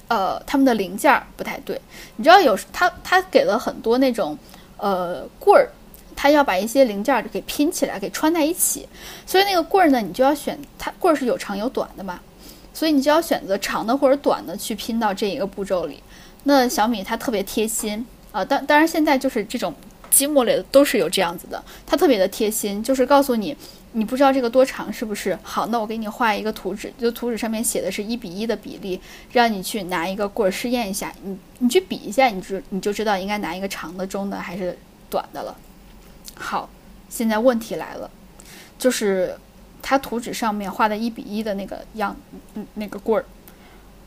[0.08, 1.80] 呃，他们的零件不太对。
[2.16, 4.38] 你知道有他他给了很多那种
[4.78, 5.70] 呃棍儿。
[6.16, 8.88] 它要把一些零件给拼起来，给穿在一起，
[9.26, 12.20] 所以那个棍儿呢，你就要选它棍儿是有长有短的嘛，
[12.74, 16.02] 所以你就要选择长的或者短的去拼到这一个步骤里。
[16.44, 19.74] 那小米它特别贴心啊，当当然现在就是这种
[20.10, 23.56] 积木类的都是有这样子的，它特别的贴心，就是告诉你
[23.92, 29.00] 你不知道这个多长是不是好，那我给你画一个图纸，就图纸上面写的是一比一的比例，
[29.32, 34.78] 让你去拿一个棍儿试验一下，你你去比一下，你就你就知道应该拿一个长的、中的还是
[35.10, 35.56] 短的了。
[36.36, 36.70] 好，
[37.10, 38.10] 现在问题来了，
[38.78, 39.36] 就是
[39.82, 42.16] 它图纸上面画的一比一的那个样，
[42.76, 43.26] 那个棍儿，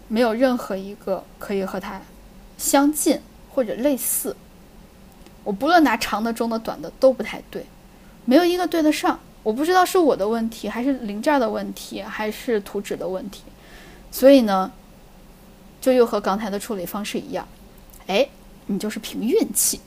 [0.08, 2.00] 没有任何一个可以和它
[2.56, 4.36] 相近或者类似。
[5.44, 7.64] 我不论拿长的、中的、短的都不太对，
[8.26, 9.18] 没有一个对得上。
[9.42, 13.44] 我不知道是我的问题，还是零件的问题，还是图纸的问题。
[14.10, 14.70] 所以呢，
[15.80, 17.48] 就又和刚才的处理方式一样，
[18.08, 18.28] 哎，
[18.66, 19.80] 你就是凭运气。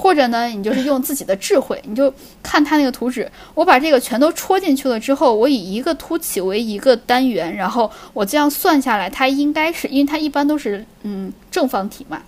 [0.00, 2.10] 或者呢，你就是用自己的智慧，你就
[2.42, 12.22] 看它那个图纸，我把这个全都戳进去了之后，我以一个凸起为一个单元，然后我这样算下来，它应该是，因为它一般都是嗯正方体嘛，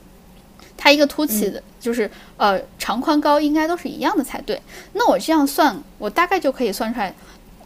[0.77, 4.61] 它一个凸起的，就是呃长宽高应该都是一样的才对。
[4.93, 7.15] 那我这样算，我大概就可以算出来，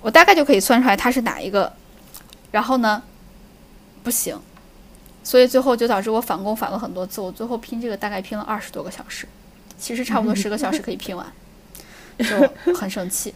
[0.01, 1.73] 我大概就可以算出来它是哪一个。
[2.53, 3.03] 然后呢，
[4.05, 4.39] 不行，
[5.25, 9.27] 所以最后就导致我返工返了很多次，我最后拼这个大概拼了二十多个小时。
[9.79, 11.27] 其实差不多 十个小时可以拼完，
[12.19, 13.35] 就很生气。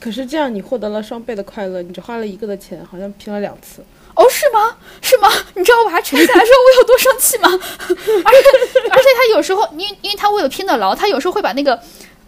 [0.00, 3.82] 可是这样你获得了双倍的快乐，你只花了一个的钱，好像拼了两次。
[4.14, 4.76] 哦，是吗？
[5.00, 5.28] 是吗？
[5.54, 7.48] 你知道我把它拆下来时候我有多生气吗？
[7.50, 7.54] 而
[7.96, 11.80] 且而且他有时候，因为因为他为了拼得牢，他有时候会把那个，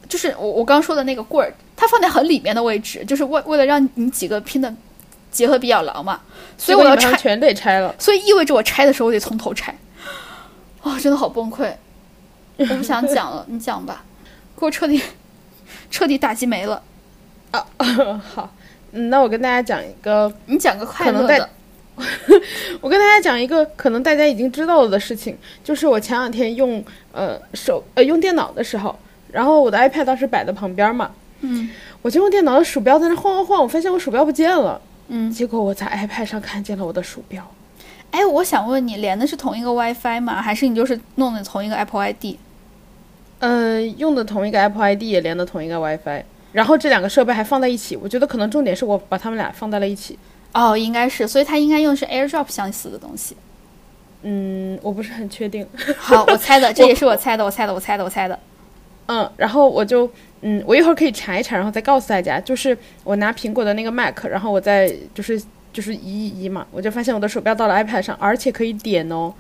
[0.09, 4.75] 就是我我刚说的那个棍儿，他放在很里面的位置，就是为为了让你几个拼的
[5.31, 6.21] 结合比较牢嘛。
[6.59, 7.95] 所以我要拆，全得拆了。
[7.99, 9.77] 所以意味着我拆的时候我得从头拆。
[10.83, 11.73] 哇，真的好崩溃。
[12.57, 14.05] 我不想讲了，你讲吧，
[14.59, 15.01] 给我彻底
[15.91, 16.83] 彻底打击没了。
[17.51, 17.67] 啊，
[18.35, 18.51] 好，
[18.93, 21.49] 嗯，那我跟大家讲一个，你讲个快乐的。
[22.83, 28.95] 我跟大家讲一个可能大家已经知道了的事情，就是我前两天用呃手呃用电脑的时候，
[29.33, 31.71] 然后我的 iPad 当时摆在旁边嘛，嗯，
[32.03, 37.43] 我就用电脑的鼠标在那晃晃晃，我发现我鼠标不见了，嗯，结果我在 iPad 上看见了我的鼠标。
[38.11, 40.43] 哎，我想问你，连的是同一个 WiFi 吗？
[40.43, 42.37] 还是你就是弄的同一个 Apple ID？
[43.39, 46.23] 嗯，用的同一个 Apple ID 也连的同一个 WiFi，
[46.53, 47.97] 然后这两个设备还放在一起。
[47.97, 50.19] 我觉得可能重点是我把它们俩放在了一起。
[50.55, 53.37] 哦，应该是，所以它应该用的是 AirDrop 相似的东西。
[54.23, 55.67] 嗯，我不是很确定。
[55.99, 58.39] 好，我猜的， 这也是我猜的，我猜的，我猜的，我猜的。
[59.09, 62.41] 嗯，然后我就，嗯，我一会儿可以查一查，然后再告诉大家。
[62.41, 65.41] 就是我拿苹果的那个 Mac，然后我再就是
[65.73, 69.33] 就是移一移嘛，我就发现我的鼠标到了 iPad 上，而且可以点哦。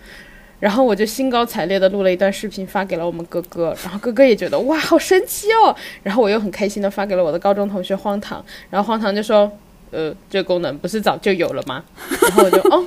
[0.58, 9.50] 然后我就兴高采烈的录了一段视频发给了我们哥哥，然后哥哥也觉得哇好神奇哦，然后我又很开心的发给了我的高中同学荒唐，然后荒唐就说，
[9.90, 11.84] 呃，这个功能不是早就有了吗？
[12.22, 12.86] 然 后我就哦，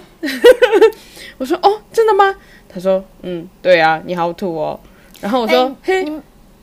[1.37, 2.35] 我说哦真的吗？
[2.67, 4.79] 他说嗯对啊，你好土哦。
[5.21, 6.05] 然后我说嘿，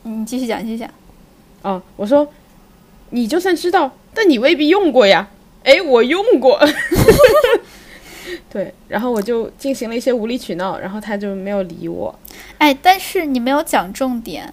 [0.03, 0.89] 你继续讲继续讲。
[1.63, 2.27] 哦，我说
[3.11, 5.29] 你就算知道，但你未必用过呀。
[5.63, 6.59] 哎，我用过。
[8.51, 12.15] 对，然后我就进行了一些无理取闹，然后他就没有理我。
[12.59, 14.53] 哎，但是你没有讲重点，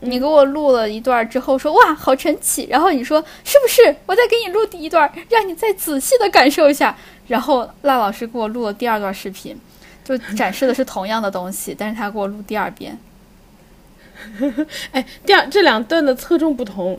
[0.00, 3.96] 你给我录了一段之后说哇好神奇，然后你说是不是？
[4.06, 6.96] 我再给你录第一段，让你再仔细的感受一下。
[7.26, 9.56] 然后赖老师给我录了第二段视频，
[10.04, 12.98] 就展示的是同样的东西，但是他给我录第二遍。
[14.92, 16.98] 哎，第二这两段的侧重不同，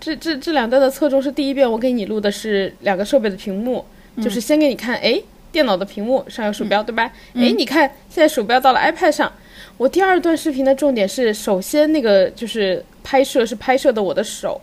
[0.00, 3.84] 这这这两段的侧重是第一遍我给你录的是两个设备的屏幕，
[4.22, 5.20] 就是先给你看，哎，
[5.56, 7.10] 电脑的屏幕上有鼠标，对吧？
[7.32, 9.32] 哎，你看现在鼠标到了 iPad 上。
[9.78, 14.60] 我第二段视频的重点是，首先那个就是拍摄是拍摄的我的手，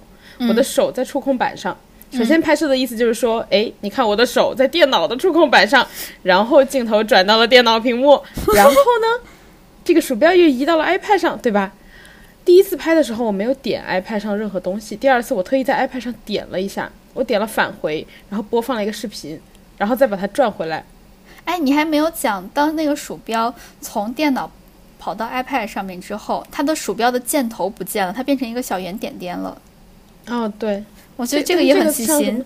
[0.47, 1.75] 我的手在触控板上。
[2.11, 5.83] 首先拍摄的意思就是说，哎，你看我的手在电脑的触控板上，
[6.21, 8.21] 然后镜头转到了电脑屏幕，
[8.53, 9.27] 然后呢，
[9.83, 11.73] 这个鼠标又移到了 iPad 上，对吧？
[12.45, 19.39] 第一次拍的时候我没有点 iPad 上任何东西，第二次我特意在 iPad 上点了一下，我点了返回，然后播放了一个视频，
[19.83, 20.81] 然后再把它转回来。
[21.43, 24.49] 哎，你还没有讲，当那个鼠标从电脑
[24.97, 29.61] 跑到 iPad 上面之后，它的鼠标的箭头不见了，它变成一个小圆点点了。
[30.27, 30.81] 哦，对，
[31.17, 32.41] 我觉得这个也很细心。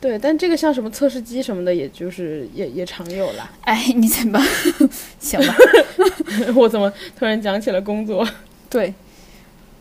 [0.00, 3.50] 对，但这个像什么测试机什么的，也就是也也常有了。
[3.60, 4.40] 哎，你怎么
[5.20, 5.54] 行吧？
[6.56, 8.26] 我怎么突然讲起了工作？
[8.70, 8.94] 对。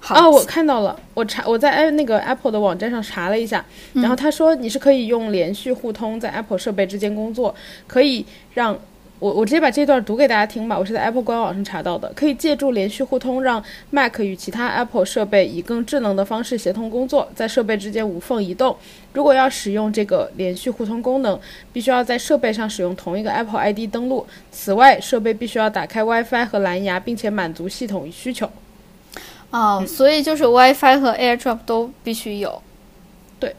[0.10, 7.56] 哦，我看到了，我查我在 i 那个 Apple 的网站上查了一下，然后他说你是可以用连续互通在 Apple 设备之间工作，
[7.88, 8.78] 可以让
[9.18, 18.76] 我我直接把这段读给大家听吧，我是在 Apple 官网上查到的，可以借助连续互通让 Mac 与其他 Apple 设备以更智能的方式协同工作，在设备之间无缝移动。
[19.14, 21.40] 如果要使用这个连续互通功能，
[21.72, 28.48] 必须要在设备上使用同一个 Apple ID 登录，此外设备必须要打开 WiFi 和蓝牙，并且满足系统需求。
[29.58, 32.62] 哦，所以就是 WiFi 和 AirDrop 都必须有，
[33.40, 33.56] 对。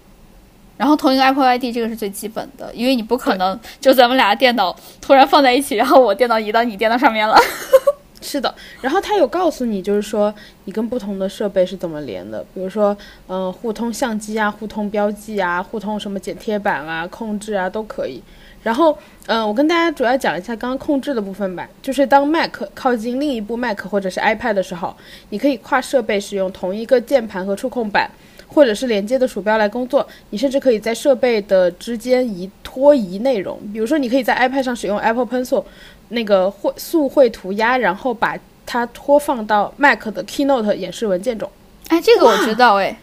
[0.77, 7.35] 然后同一个 Apple ID 这个是最基本的，因为你不可能就咱们俩电脑突然放在一起，然后我电脑移到你电脑上面了。
[8.21, 12.95] 是的，然后他有告诉你，就是说你跟不同的设备是怎么连的，比如说，
[13.29, 18.21] 嗯，互通相机啊，互通标记啊，互通什么剪贴板啊，控制啊都可以。
[18.67, 21.69] 然后，嗯，我跟大家主要讲一下刚刚控制的部分吧。
[21.81, 24.93] 就是当 Mac 靠近另一部 Mac 或者是 iPad 的时候，
[25.31, 28.11] 你可以跨设备使用同一个键盘和触控板，
[28.49, 30.05] 或者是连接的鼠标来工作。
[30.31, 35.63] 你甚至可以在设备的之间移拖移内容，比如说你可以在 iPad 上使用 Apple Pencil
[36.09, 41.49] 那个绘速绘涂鸦，然后把它拖放到 Mac 的 Keynote 演示文件中。
[41.87, 42.99] 哎，这个我知道，哎，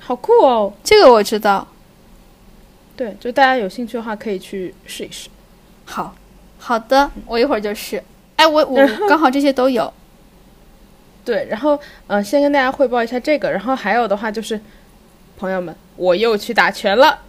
[0.00, 0.72] 好酷哦！
[0.82, 1.68] 这个我知道。
[2.98, 5.28] 对，就大家有兴趣的话，可以去试一试。
[5.84, 6.16] 好，
[6.58, 8.02] 好的，我一会儿就试。
[8.34, 9.92] 哎，我我刚好这些都有。
[11.24, 14.60] 对，然后呃，先跟大家汇报一下这个，然后还有的话就是，
[15.36, 17.20] 朋友们，我又去打拳了。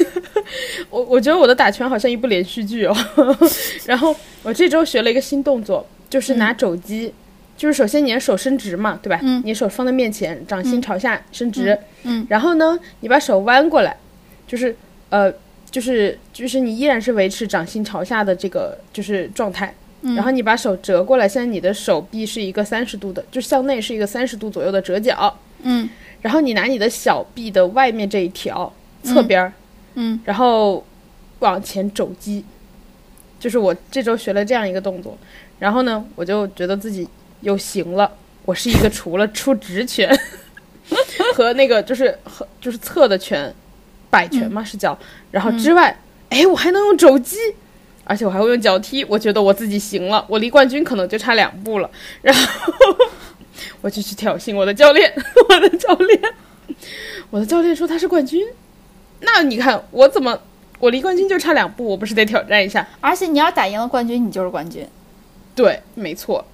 [0.88, 2.96] 我我觉得我的打拳好像一部连续剧哦。
[3.84, 7.12] 然后我这周学了一个新动作，就是拿肘击，
[7.54, 9.20] 就是首先你的手伸直嘛，对吧？
[9.22, 9.42] 嗯。
[9.44, 11.78] 你手放在面前，掌心朝下伸直。
[12.04, 12.26] 嗯。
[12.30, 13.94] 然后呢，你把手弯过来，
[14.48, 14.74] 就是。
[15.16, 15.32] 呃，
[15.70, 19.74] 就是就是你依然是维持掌心朝下的这个就是状态，
[20.14, 25.88] 然后你把手折过来，现在你的手臂是一个三十度的，就向内是一个三十度左右的折角，嗯，
[26.20, 28.70] 然后你拿你的小臂的外面这一条
[29.02, 29.52] 侧边儿，
[29.94, 30.84] 嗯，然后
[31.38, 32.44] 往前肘击，
[33.40, 35.16] 就是我这周学了这样一个动作，
[35.58, 37.08] 然后呢，我就觉得自己
[37.40, 38.12] 又行了，
[38.44, 40.14] 我是一个除了出直拳
[41.34, 43.54] 和那个就是和就是侧的拳。
[44.10, 44.96] 摆拳嘛是叫，
[45.30, 47.36] 然后之外，哎，我还能用肘击，
[48.04, 51.90] 而且我还会用脚踢，我觉得我自己行了，我离冠军可能就差两步了。
[52.22, 52.40] 然后
[53.80, 55.12] 我就去挑衅我的教练，
[55.48, 56.20] 我的教练，
[57.30, 58.46] 我的教练说他是冠军，
[59.20, 60.38] 那你看我怎么，
[60.78, 62.86] 我离冠军就差两步，我不是得挑战一下？
[63.00, 64.86] 而且你要打赢了冠军，你就是冠军。
[65.54, 66.44] 对，没错。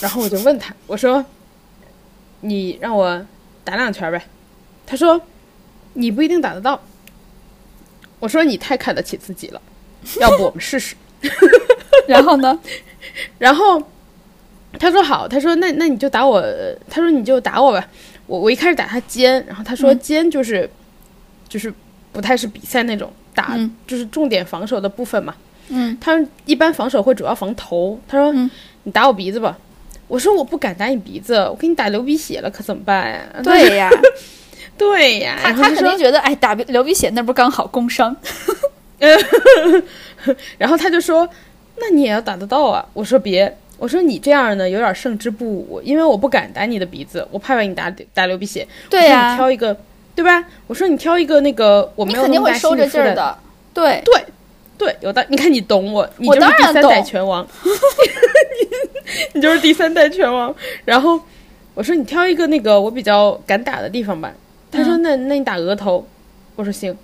[0.00, 1.24] 然后我就问他，我说，
[2.42, 3.26] 你让我
[3.64, 4.22] 打两拳呗？
[4.86, 5.20] 他说，
[5.94, 6.80] 你不一定打得到。
[8.22, 9.60] 我说你太看得起自己了，
[10.20, 10.94] 要不我们试试？
[12.06, 12.56] 然后呢？
[13.36, 13.82] 然后
[14.78, 16.40] 他说好，他说那那你就打我，
[16.88, 17.84] 他说你就打我吧。
[18.28, 20.70] 我我一开始打他肩，然后他说肩就是
[21.48, 21.74] 就是
[22.12, 25.34] 不太是比赛那种打，就是重点防守的部分嘛。
[25.70, 27.98] 嗯，他们一般防守会主要防头。
[28.06, 28.32] 他说
[28.84, 29.58] 你打我鼻子吧。
[30.06, 33.26] 我说我不敢打你鼻子，我给你打流鼻血了，可怎么办呀？
[33.42, 33.90] 对呀。
[34.78, 38.16] 对呀，他他肯定觉得，哎，打流鼻血那不是刚好工伤？
[40.58, 41.28] 然后他就说
[41.78, 48.66] ：“那你也要打得到啊！”我说：“别，我说你这样呢有点胜之不武，因为我不敢打你的鼻子，我怕把你打打流鼻血。
[48.88, 49.76] 对呀，你挑一个，
[50.14, 50.44] 对吧？
[50.66, 53.38] 我说你挑一个那个我没有那么大收着劲儿的，
[53.74, 54.24] 对对。
[54.78, 55.24] 对，有的。
[55.28, 57.70] 你看你懂我，你就是第三代拳王，你
[59.34, 60.52] 你就是第三代拳王。
[60.84, 61.20] 然后
[61.74, 64.32] 我说你挑一个那个我比较敢打的地方吧。
[64.72, 66.04] 他说嗯那那你打额头。
[66.56, 66.96] 我说行。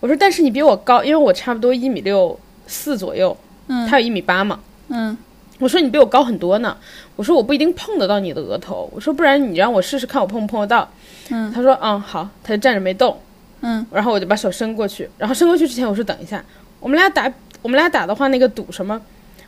[0.00, 3.36] 我说但是你比我高，因为我差不多一米六四左右，
[3.68, 4.60] 嗯他有一米八嘛。
[4.88, 5.16] 嗯
[5.58, 6.76] 我说你比我高很多呢，
[7.16, 10.88] 我说我不一定碰得到你的额头，我说不然你让我试试看我碰不碰得到。
[11.30, 13.18] 嗯他说嗯好，他就站着没动，
[13.62, 16.44] 嗯然后我就把手伸过去，然后伸过去之前我说等一下，
[16.78, 19.00] 我们俩打我们俩打的话那个赌什么？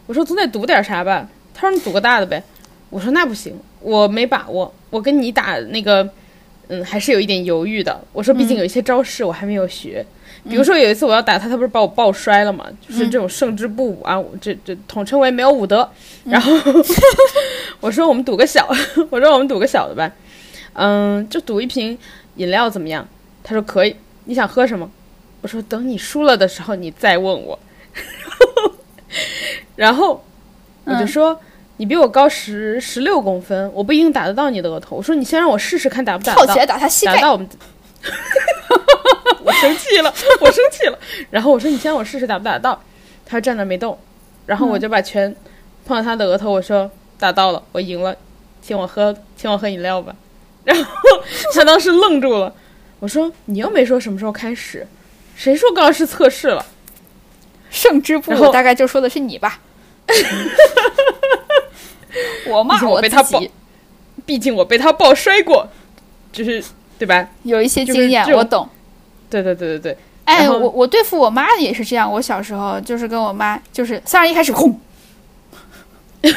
[0.06, 1.28] 我说总得赌点啥吧。
[1.52, 2.42] 他说你赌个大的呗。
[2.90, 6.08] 我说那不行，我没把握，我跟你打那个
[6.68, 8.00] 嗯还是有一点犹豫的。
[8.12, 10.04] 我说毕竟有一些招式我还没有学。
[10.48, 12.64] 比如说有一次我要打他，他不是把我抱摔了嘛？
[12.86, 15.88] 就是这种胜之不武啊，我这这统称为没有武德。
[16.24, 16.52] 然后
[17.80, 18.66] 我说我们赌个小，
[19.10, 20.10] 我说我们赌个小的吧，
[20.74, 21.98] 嗯，就赌一瓶
[22.36, 23.06] 饮料怎么样？
[23.42, 23.94] 他说可以，
[24.24, 24.88] 你想喝什么？
[25.42, 27.58] 我说等你输了的时候你再问我。
[29.76, 30.24] 然后
[30.84, 31.38] 我就说、
[31.78, 34.96] 你比我高十十六公分，我不一定打得到你的额头。
[34.96, 36.60] 我说你先让我试试看打不打得到跳起。
[36.60, 37.14] 来打他膝盖。
[37.14, 37.48] 打到我们，
[39.42, 40.98] 我生气了，我生气了。
[41.30, 42.80] 然后我说：“你先让我试试打不打得到。”
[43.24, 43.98] 他站那没动，
[44.46, 45.34] 然后我就把拳
[45.86, 48.16] 碰到他的额头，我说：“打到了，我赢了，
[48.60, 50.14] 请我喝，请我喝饮料吧。”
[50.64, 50.92] 然后
[51.54, 52.52] 他当时愣住了。
[53.00, 54.84] 我说：“你又没说什么时候开始，
[55.36, 56.66] 谁说刚刚是测试了？”
[57.70, 59.60] 胜之不武，大概就说的是你吧。
[62.48, 63.42] 我骂我我被他抱，
[64.24, 65.68] 毕竟我被他抱摔过，
[66.32, 66.62] 就是
[66.98, 67.28] 对吧？
[67.42, 68.68] 有一些经验，我懂。
[69.30, 72.10] 对对对对对，哎，我我对付我妈也是这样。
[72.10, 74.80] 我小时候就是跟我妈，就是三二一开始轰，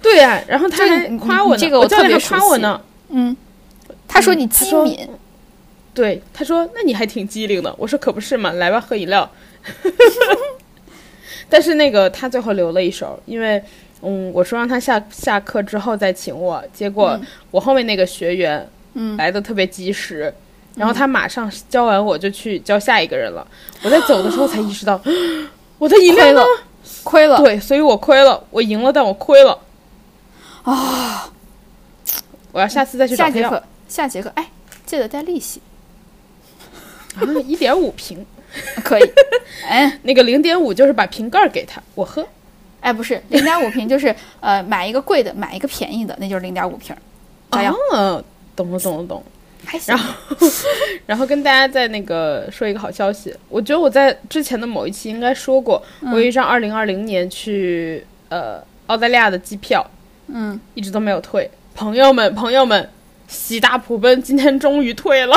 [0.00, 2.80] 对呀、然后他还夸我呢，这个我特别夸我呢。
[3.10, 3.36] 嗯，
[4.08, 5.08] 他说你机敏，
[5.92, 9.30] 对，他说：“那你还挺机灵的。”我说：“可不是嘛，来吧，喝饮料。
[11.50, 13.62] ”但是那个他最后留了一手，因为
[14.02, 20.32] 嗯，我说让他下下课之后再请我，结果嗯我后面那个学员嗯来的特别及时，
[20.76, 23.46] 然后他马上教完我就去教下一个人了。
[23.82, 25.00] 我在走的时候才意识到，
[25.78, 26.42] 我的饮料呢
[27.02, 27.44] 亏了？，亏了。
[27.44, 29.58] 对，所以我亏了，我赢了，但我亏了。
[30.62, 31.30] 啊，
[32.52, 34.50] 我要下次再去找下节课，下节课，哎，
[34.84, 35.60] 记得带利息，
[37.16, 38.24] 啊，一点五瓶，
[38.84, 39.12] 可以。
[39.68, 42.26] 哎那个零点五就是把瓶盖儿给他，我喝。
[42.80, 46.98] 哎，不是零点五瓶， 就是呃买一个贵的，买一个便宜的，那就是零点五瓶儿。
[47.50, 47.74] 咋样？
[47.92, 48.24] 哦，
[48.56, 49.24] 懂了，懂了，懂了。
[49.62, 49.98] 还行然。
[49.98, 50.14] 后，
[51.06, 59.86] 然后跟大家再那个说一个好消息，我觉得我在之前的某一期应该说过，嗯我有一张二零二零年去呃澳大利亚的机票，
[60.28, 61.50] 嗯，一直都没有退。
[61.74, 62.88] 朋友们，朋友们，
[63.28, 65.36] 喜大普奔，今天终于退了，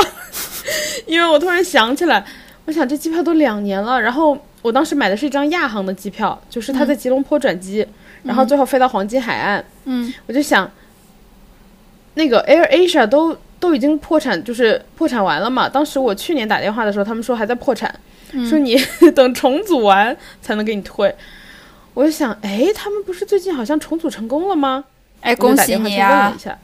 [1.04, 2.24] 因为我突然想起来，
[2.66, 7.86] 我想这机票都两年了，然后我当时买的是一张亚航的机票，就是他在吉隆坡转机，
[8.22, 10.70] 然后最后飞到黄金海岸，嗯，我就想，
[12.14, 15.68] 那个 Air Asia 都都已经破产，就是破产完了嘛。
[15.68, 17.94] 当时我去年打电话的时候，他们说还在破产，
[18.48, 18.76] 说你
[19.14, 21.14] 等重组完才能给你退。
[21.92, 24.84] 我就想，哎，他们不是最近好像重组成功了吗？
[25.20, 26.38] 哎，我就恭喜打电话去问你啊了一！
[26.38, 26.58] 下，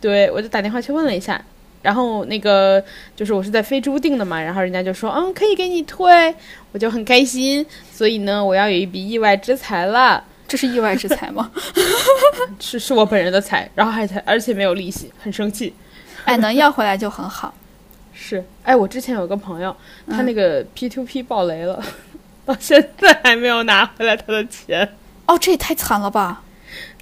[0.00, 1.44] 对我就打电话去问了一下，
[1.82, 2.82] 然后那个
[3.14, 6.34] 就是我是在飞猪订的嘛，然后人家就说，嗯，可以给你退，
[6.72, 10.24] 我就很开心，所以呢，我要有一笔意外之财了。
[10.48, 11.50] 这是意外之财吗？
[12.60, 15.74] 是是我本人的财，然后还才而且没有利息，很生气。
[16.24, 17.54] 哎，能要回来就很好。
[18.12, 19.74] 是，哎，我之前有个朋友，
[20.08, 21.82] 他嗯那个 P to P 爆雷了，
[22.44, 24.86] 到现在还没有拿回来他的钱。
[25.26, 26.42] 哦，这也太惨了吧！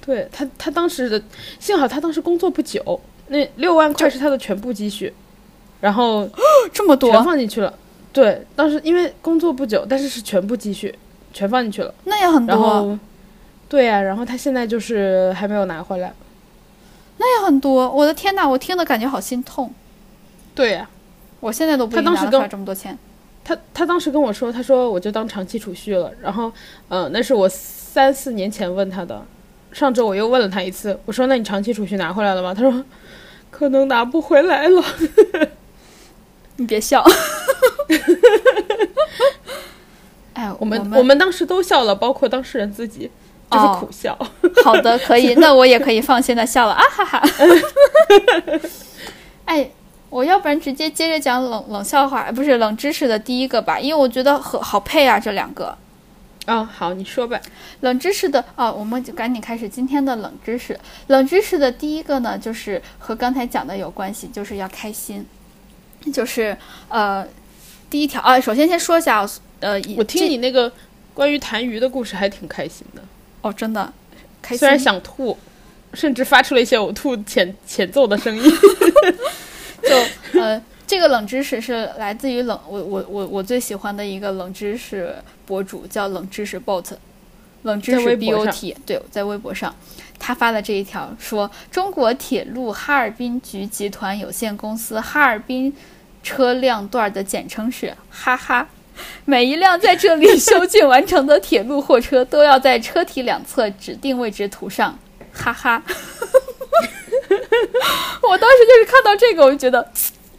[0.05, 1.21] 对他，他当时的
[1.59, 3.01] 幸好他当时工作不久，
[3.31, 5.13] 那六万块是他的全部积蓄，
[5.79, 6.29] 然后
[6.71, 7.73] 这么多全，放进去了。
[8.13, 10.93] 对，当时因为工作不久，但是是全部积蓄
[11.33, 12.99] 全放进去了，那也很多，然后。
[13.69, 16.11] 对呀、然后他现在就是还没有拿回来。
[17.15, 17.89] 那也很多。
[17.89, 19.73] 我的天呐，我听的感觉好心痛。
[20.53, 20.89] 对呀、
[21.39, 22.99] 我现在都不他当时这么多钱。
[23.45, 26.11] 他他当时跟我说，他说我就当长期储蓄了。
[26.21, 26.51] 然后，
[26.89, 29.23] 嗯、那是我三四年前问他的。
[29.71, 32.53] 上周我又问了他一次，我说那你长期储蓄拿回来了吗？
[32.53, 32.83] 他说
[33.51, 34.83] 可能拿不回来了。
[36.57, 37.05] 你别笑。
[40.33, 43.11] 哎，我我们我们当时都笑了，包括当事人自己，
[43.51, 44.17] 就是哦苦笑。
[44.63, 47.21] 好的，可以， 那我也可以放心的笑了啊哈哈。
[49.45, 49.69] 哎，
[50.09, 55.77] 我要不然直接接着讲冷冷笑话，不是冷知识的第一个吧，因为我觉得很好配啊，这两个。
[56.45, 57.39] 啊、好，你说吧。
[57.81, 60.77] 冷知识的哦，我们就赶紧开始今天的冷知识。
[61.07, 65.25] 冷知识的第一个呢，就是和刚才讲的有关系，就是要开心，
[66.11, 66.57] 就是
[66.89, 67.27] 呃，
[67.89, 69.23] 第一条啊，首先先说一下，
[69.59, 70.71] 呃，我听你那个
[71.13, 73.03] 关于痰盂的故事还挺开心的
[73.41, 73.93] 哦，真的，
[74.41, 74.59] 开心。
[74.59, 75.37] 虽然想吐，
[75.93, 78.43] 甚至发出了一些呕吐前前奏的声音。
[79.83, 85.15] 就呃，这个冷知识是来自于冷我我我我最喜欢的一个冷知识
[85.51, 86.85] 博主，叫冷知识 bot，
[87.63, 89.75] 冷知识 bot，对，在微博上。
[90.17, 95.75] 他发的这一条说：“中国铁路哈尔滨局集团有限公司哈尔滨
[96.23, 98.65] 车辆段的简称是哈哈，
[99.25, 104.97] 每一辆在这里 修建完成的铁路货车都要在车体两侧指定位置涂上
[105.33, 105.83] 哈哈。
[108.21, 109.91] 我当时就是看到这个，我就觉得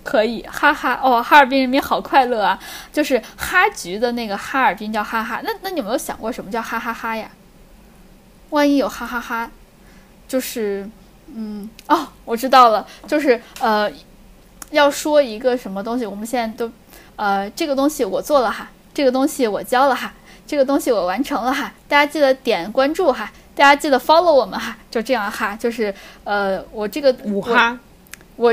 [0.02, 2.58] 可以哈哈哦，哈尔滨人民好快乐啊！
[2.92, 7.30] 就是哈局的那个哈尔滨叫哈哈，那那你有没有想过什么叫哈哈哈呀？
[8.50, 9.50] 万一有哈哈哈？”
[10.28, 10.88] 就是，
[11.34, 13.90] 嗯，哦，我知道了，就是呃，
[14.70, 16.72] 要说一个什么东西，我们现在都，
[17.16, 20.14] 呃，这个东西我做了哈，这个东西我教了哈，
[20.46, 25.94] 这个东西我完成了哈，大家记得点关注哈，大家记得 follow 我们哈，就这样哈，就是
[26.24, 27.78] 呃，我这个五哈，我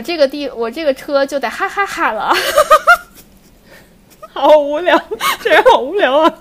[0.01, 2.33] 这个地，我这个车就得哈哈哈了。
[4.31, 4.97] 好无聊，
[5.41, 6.33] 这人好无聊啊！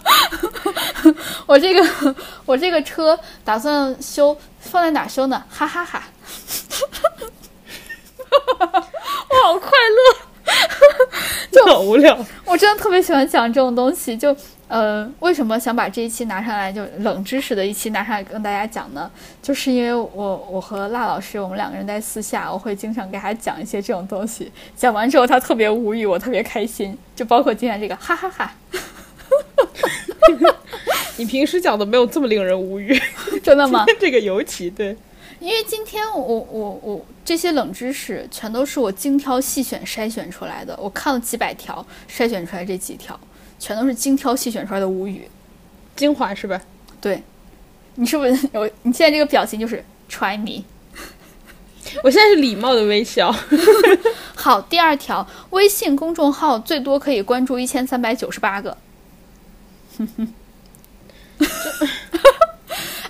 [1.47, 2.15] 我这个
[2.45, 5.43] 我这个车打算修，放在哪修呢？
[5.51, 6.05] 哈哈哈！
[8.31, 10.19] 我好快乐，
[11.53, 12.19] 就好无聊。
[12.45, 14.37] 我真的特别喜欢讲这种东西，就。
[14.69, 19.11] 呃，为什么想把这一期拿上来，就冷知识的一期拿上来跟大家讲呢？
[19.41, 26.95] 就是因为我我和辣老师，我们两个人在私下，我会经常给他讲一些这种东西，讲完之后他特别无语，我特别开心。
[27.17, 28.53] 就包括今天这个，哈哈哈。
[31.17, 33.01] 你平时讲的没有这么令人无语，
[33.43, 33.87] 真的吗？
[33.99, 34.95] 这个尤其对，
[35.41, 43.19] 因为今天我我我这些冷知识全都是我精挑细选筛选出来的，我看了几百条，筛选出来这几条。
[43.61, 45.29] 全都是精挑细选出来的无语，
[45.97, 46.63] 精华是吧？
[47.01, 47.21] 对，
[47.97, 48.65] 你是不是有？
[48.83, 50.63] 你现在这个表情就是 try me，
[52.05, 53.35] 我现在是礼貌的微笑。
[54.37, 58.79] 好，第二条，微信公众号最多可以关注一千三百九十八个。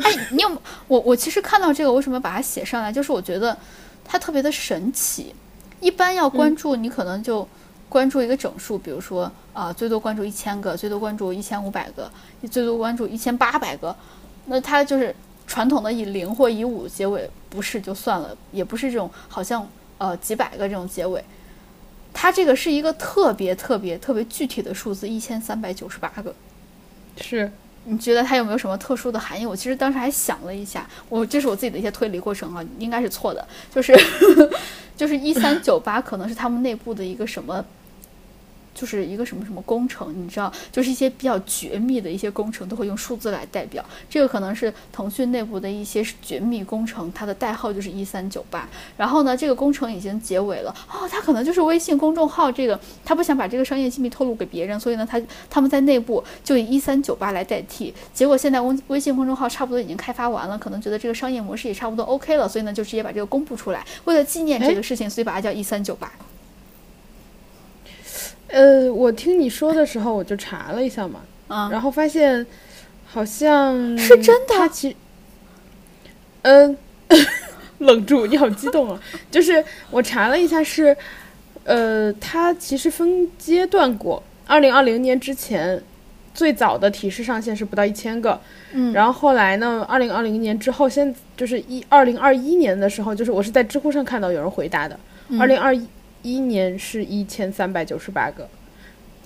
[0.09, 1.01] 哎，你有我？
[1.01, 2.93] 我其实看到这个，为什么把它写上来？
[2.93, 3.57] 就是我觉得
[4.05, 5.35] 它特别的神奇。
[5.81, 7.47] 一般要关注，你可能就。
[7.91, 12.13] 关注一个整数，比如说啊，最多关注一千个，最多关注一千五百个，
[12.51, 13.97] 最多关注一千八百个，
[14.45, 21.25] 那它就是传统的以零或以五结尾，不是就算了，也不是这种好像呃几百个这种结尾，
[22.13, 26.35] 它这个是一个特别特别特别具体的数字，一千三百九十八个，
[27.17, 27.51] 是。
[27.89, 29.47] 你觉得它有没有什么特殊的含义？
[29.47, 33.99] 我其实当时还想了一下，我这是我自己的一些推理过程啊，应该是错的，就是
[34.97, 37.65] 就是一三九八可能是他们内部的一个什么。
[38.79, 43.85] 就是一个什么什么工程，你知道，就是一些比较绝密的一些工程都会用数字来代表。
[44.09, 48.69] 这个可能是腾讯内部的一些绝密工程，它的代号就是一三九八。
[48.97, 55.21] 然后呢，这个工程已经结尾了，哦，它可能就是微信公众号这个，他不想把这个商业机密透露给别人，所以呢，他
[55.51, 57.93] 他们在内部就以一三九八来代替。
[58.15, 63.85] 结果现在微微信公众号差不多已经开发完了，可能觉得这个商业模式也差不多 OK 了，所以呢，就直接把这个公布出来。
[64.05, 66.13] 为了纪念这个事情，所以把它叫一三九八。
[68.49, 72.47] 呃，我听你说的时候，我就查了一下嘛，嗯，然后发现
[73.07, 74.55] 好像是真的。
[74.55, 74.97] 他其，
[76.43, 76.77] 嗯，
[77.79, 79.01] 冷住，你好激动啊！
[79.31, 80.97] 就是我查了一下，是，
[81.65, 84.23] 呃，他其实分阶段过。
[84.47, 85.83] 二零二零年之前，
[86.33, 88.41] 最早的提示上限是不到一千个，
[88.73, 94.99] 嗯，然后后来呢，二零二零年之后，现就是一二零二一年的时候，就是我是在知乎上看到有人回答的，
[95.39, 95.87] 二零二一。
[96.35, 98.49] 一年是一千三百九十八个，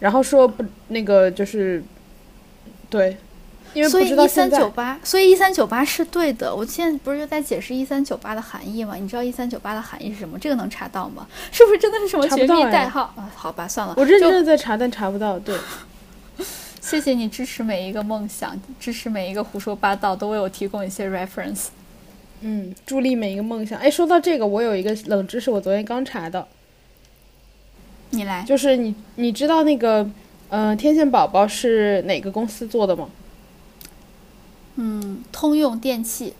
[0.00, 1.82] 然后说不那个就是，
[2.88, 3.16] 对，
[3.74, 6.55] 因为所以一三九八，所以一三九八是对的。
[6.55, 8.94] 我现在不是就在解释一三九八的含义吗？
[8.96, 10.38] 你知道一三九八的含义是什么？
[10.38, 11.26] 这个能查到吗？
[11.50, 13.30] 是不是真的是什么绝密代号啊？
[13.34, 15.38] 好吧，算了，我认真的在查，但查不到。
[15.38, 15.57] 对，
[16.80, 21.66] 谢谢你支持每一个梦想，支持每一个胡说八道，都为我提供一些 reference。
[22.42, 23.78] 嗯，助力每一个梦想。
[23.78, 26.46] 哎，说到这个，我有一个冷知识，我昨天刚查到。
[28.12, 30.06] 你来，就是你，你知道那个，
[30.48, 33.08] 呃，天线宝宝是哪个公司做的吗？
[34.76, 36.34] 嗯，通用电器。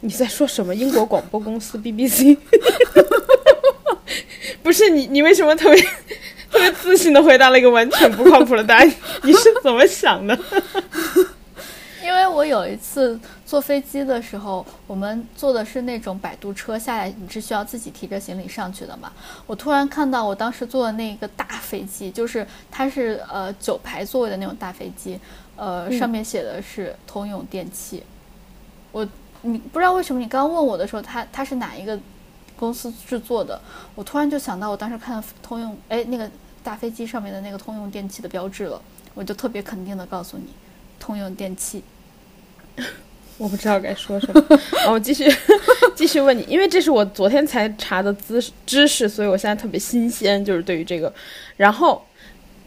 [0.00, 0.74] 你在说什么？
[0.74, 2.36] 英国广播公司 BBC？
[4.62, 5.82] 不是你，你为什么特别
[6.50, 8.94] 特别自信的回答了一个完全不靠谱的答案？
[9.22, 10.38] 你是怎么想的？
[12.02, 13.18] 因为我有一次
[13.54, 19.12] 坐飞机的时候，我们坐的是那种摆渡车下来，你是需要自己提着行李上去的嘛？
[19.46, 25.20] 我突然看到我当时坐的那个大飞机，就是它是呃九排座位的那种大飞机，
[25.54, 28.02] 呃，上面写的是通用电气。
[28.90, 29.06] 我
[29.42, 31.96] 你不知道为什么你刚问我的时候，它它是哪一个
[32.56, 33.60] 公司制作的？
[33.94, 36.28] 我突然就想到我当时看通用哎那个
[36.64, 38.82] 大飞机上面的那个通用电气的标志了，
[39.14, 40.48] 我就特别肯定的告诉你。
[40.98, 41.84] 通用电器，
[43.36, 44.44] 我不知道该说什么。
[44.78, 45.24] 然后继续
[45.94, 51.12] 继续问你，因为这是我昨天才查的知知识，所以我现在特别新鲜，就是对于这个。
[51.56, 52.04] 然后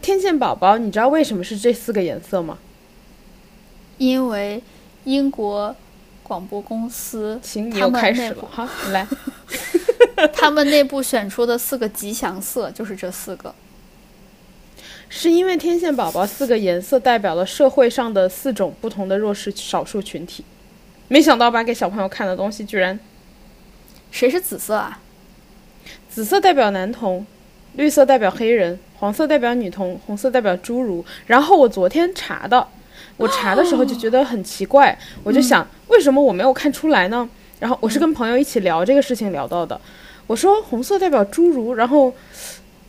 [0.02, 2.58] 天线宝宝，你知道为什么是这四个颜色吗？
[3.96, 4.62] 因为
[5.04, 5.74] 英国
[6.22, 8.48] 广播公司，行你又开始了。
[8.50, 9.06] 好，你来。
[10.32, 13.54] 他们内部选出的四个吉祥色就是这四个。
[15.08, 20.44] 是因为天线宝宝四个颜色代表了社会上的四种不同的弱势少数群体，
[21.08, 22.98] 没想到吧给小朋友看的东西居然，
[24.10, 25.00] 谁是紫色啊？
[26.08, 27.26] 紫色代表男童，
[27.74, 31.04] 绿色代表黑人，黄色代表女童，红色代表侏儒。
[31.26, 32.66] 然后我昨天查的，
[33.16, 37.28] 我查的时候就觉得很奇怪，我就想为什么我没有看出来呢？
[37.58, 39.80] 然后我是跟朋友一起聊这个事情聊到的，
[40.26, 42.14] 我说红色代表侏儒，然后。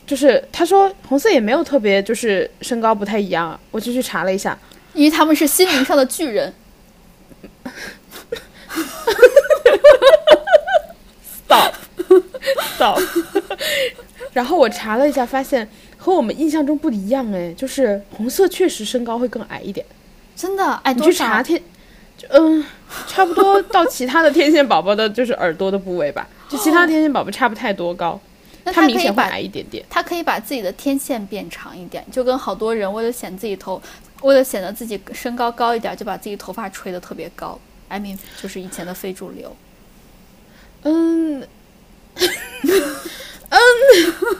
[0.09, 4.57] 就是他说红色也没有特别，就是身高不太一样，我就去查了一下，
[4.95, 6.51] 因为他们是心灵上的巨人。
[11.47, 13.01] Stop，Stop。
[14.31, 19.85] 然后我查了一下，发现和我们印象中不一样哎，就是红色确实身高会更矮一点，
[20.35, 21.07] 真的矮多少？
[21.07, 21.61] 你去查天，
[22.29, 22.63] 嗯，
[23.07, 28.19] 差不多到其他的天线宝宝的就是耳朵的部位吧，就其他天线宝宝差不太多高。
[28.65, 33.81] 他明显会矮一点点，他可以把自己的天线变长一点，就跟好多人为了显自己头，
[34.21, 37.59] 为了显得自己身高高一点，就把自己头发吹得特别高。
[37.89, 39.55] I mean，就是以前的非主流。
[40.83, 41.41] 嗯，
[43.49, 43.59] 嗯，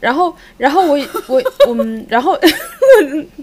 [0.00, 2.38] 然后，然后我我我们，然后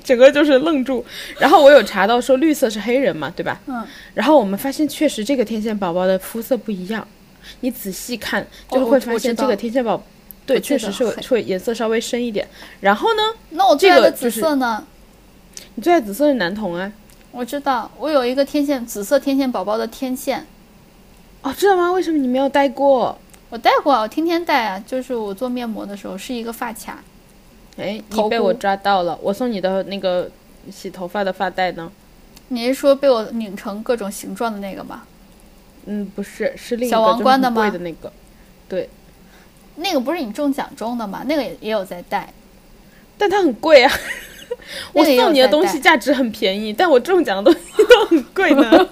[0.04, 1.04] 整个就是愣住。
[1.40, 3.60] 然后我有查到说绿色是黑人嘛，对吧？
[3.66, 3.84] 嗯。
[4.14, 7.08] 然后我们发现确实这个天线宝宝的肤色不一样。
[7.62, 10.02] 你仔细看，就会发现这个天线宝，
[10.46, 12.48] 对，确实是会颜色稍微深一点。
[12.80, 13.22] 然后呢？
[13.50, 14.86] 那我最爱的紫色呢？
[15.76, 16.92] 你最爱紫色是男童啊？
[17.34, 20.46] 我知道，我有一个天线紫色天线宝宝的天线。
[21.42, 21.92] 哦，知道吗？
[21.92, 23.18] 为什么你没有戴过？
[23.50, 24.82] 我戴过，我天天戴啊。
[24.86, 27.04] 就是我做面膜的时候是一个发卡。
[27.78, 29.18] 哎，你被我抓到了！
[29.20, 30.30] 我送你的那个
[30.72, 31.92] 洗头发的发带呢？
[32.50, 35.02] 你是说被我拧成各种形状的那个吗？
[35.86, 37.68] 嗯，不是，是另一个小王冠的吗？
[37.72, 38.14] 的那个，
[38.70, 38.88] 对，
[39.78, 41.24] 那个不是你中奖中的吗？
[41.28, 42.32] 那个也也有在戴，
[43.18, 43.92] 但它很贵啊。
[44.94, 48.72] 我送你的东西价值很便宜，但我中奖的东西 都很贵呢。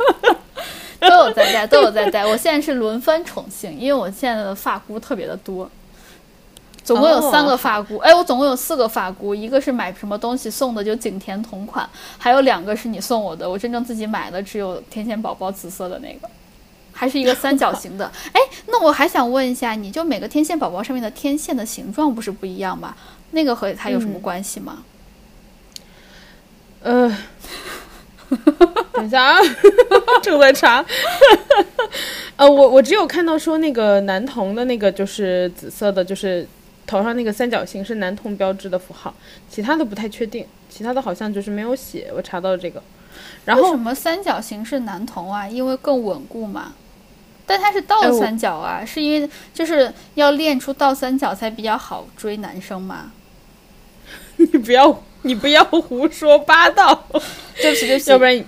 [1.02, 2.24] 都有在戴，都有在戴。
[2.24, 5.68] 我现在是轮番宠幸，因为我现在的发箍特别的多，
[6.84, 7.98] 总共有三个发箍。
[7.98, 16.30] 哎，我总共有四个发箍，一个是买什么东西送的，就景甜同款，还有两个是你送我的，我真正自己买的只有天线宝宝紫色的那个。
[16.94, 22.94] 还是一个三角形的， 哎，那我还想问一下，你就每个天线宝宝上面的天线的形状不是不一样吗？
[23.32, 24.84] 那个和它有什么关系吗？
[26.84, 27.16] 呃，
[28.94, 29.40] 等一下啊，
[30.22, 30.84] 正在查。
[32.38, 36.48] 呃，我我只有看到说那个男童的那个就是紫色的，就是
[36.88, 39.14] 头上那个三角形是男童标志的符号，
[39.50, 42.12] 其他的不太确定，其他的好像就是没有写。
[42.16, 42.82] 我查到这个，
[43.46, 45.48] 然后什么三角形是男童啊？
[45.48, 46.74] 因为更稳固嘛。
[47.46, 53.12] 但它是倒三角啊，是因为就是要练出倒三角才比较好追男生嘛。
[54.38, 57.08] 你不要，你不要胡说八道。
[57.62, 58.12] 对不起，对不起。
[58.12, 58.46] 要不然，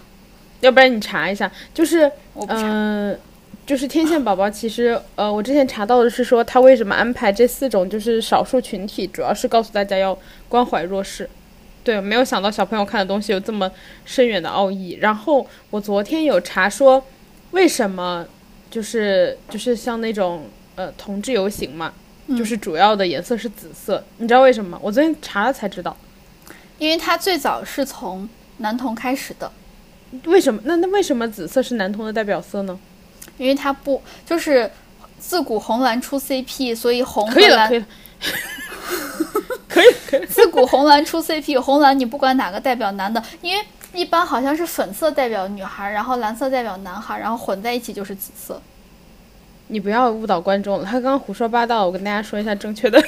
[0.61, 2.11] 要不然你查一下，就是
[2.47, 3.17] 嗯，
[3.65, 10.17] 就是天线宝宝，其实呃，我之前查到的是说他为什么安排这四种就是少数群体，主要是告诉大家要
[10.49, 11.29] 关怀弱势。
[11.83, 13.71] 对，没有想到小朋友看的东西有这么
[14.05, 14.97] 深远的奥义。
[15.01, 17.03] 然后我昨天有查说
[17.51, 18.25] 为什么。
[18.73, 21.93] 就是就是像那种呃同志游行嘛，
[22.29, 24.79] 就是主要的颜色是紫色，你知道为什么吗？
[24.81, 25.95] 我昨天查了才知道，
[26.83, 28.27] 因为它最早是从
[28.57, 29.49] 男童开始的。
[30.25, 30.61] 为什么？
[30.65, 32.77] 那那为什么紫色是男童的代表色呢？
[33.37, 34.69] 因为它不就是
[35.17, 37.85] 自古红蓝出 CP，所以红 可以了，可以了，
[39.69, 40.25] 可以可以。
[40.25, 43.63] 自古红蓝出 CP，红蓝你不管哪个代表男的，因为。
[43.95, 48.59] 一般好像是粉色代表女孩，然后蓝色代表男孩，然后混在一起就是紫色。
[49.67, 51.85] 你不要误导观众了，他刚刚胡说八道。
[51.85, 52.99] 我跟大家说一下正确的，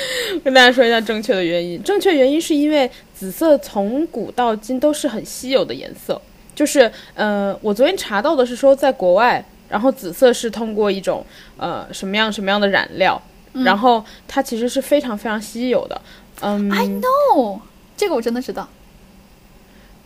[0.44, 1.82] 跟大家说一下正确的原因。
[1.82, 6.20] 正确原因是因为紫色从古到今都是很稀有的颜色。
[6.54, 11.24] 就是呃，我昨天查到的是说，在国外，然后紫色是通过一种
[11.56, 13.22] 呃什么样什么样的染料，
[13.52, 16.00] 然后它其实是非常非常稀有的。
[16.40, 17.60] 嗯，I know，
[17.96, 18.68] 这个我真的知道。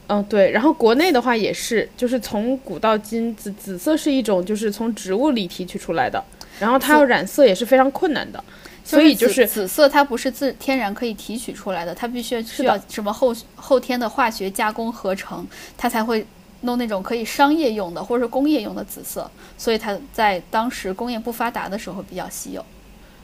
[0.09, 0.51] 嗯，对。
[0.51, 6.22] 然后国内的话也是，就是从古到今，紫紫色是一种就是从植物里提取出来的，
[6.61, 8.45] 然后它要染色也是非常困难的。
[8.85, 16.26] 所以就是紫色，它不是自天然可以提取出来的，它必须需要什么后后天的化学加工合成，它才会。
[16.64, 19.28] 弄那种可以商业用的或者是工业用的紫色，
[19.59, 22.64] 所以它在当时工业不发达的时候比较稀有。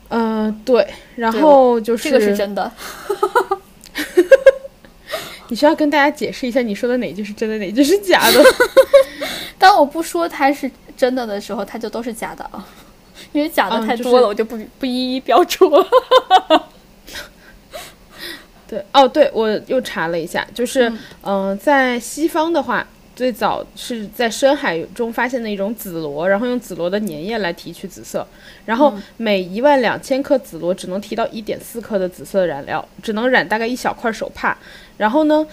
[0.09, 0.85] 嗯，对。
[1.15, 2.69] 然后就是这个是真的。
[5.47, 8.45] 你需要跟大家解释一下，你说的哪句是真的，哪句是假的？
[9.57, 12.67] 当我不说它是真的的时候，它就都是假的啊。
[13.33, 15.87] 因为假的太多了，我就不不一一标注了。
[18.69, 22.87] 对，哦，对，我又查了一下，就是嗯，在西方的话。
[23.19, 28.25] 最早是在深海中发现的一种紫螺，然后用紫螺的粘液来提取紫色，
[28.65, 34.57] 然后每一万两千克紫螺只能提到一点四克的紫色染料，只能染大概一小块手帕。
[34.99, 35.45] 然后呢，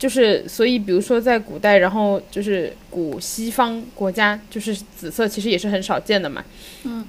[0.00, 6.44] 就是所以比如说在古代，然后就是古西方国家，就是紫色其实也是很少见的嘛。
[6.82, 7.06] 嗯。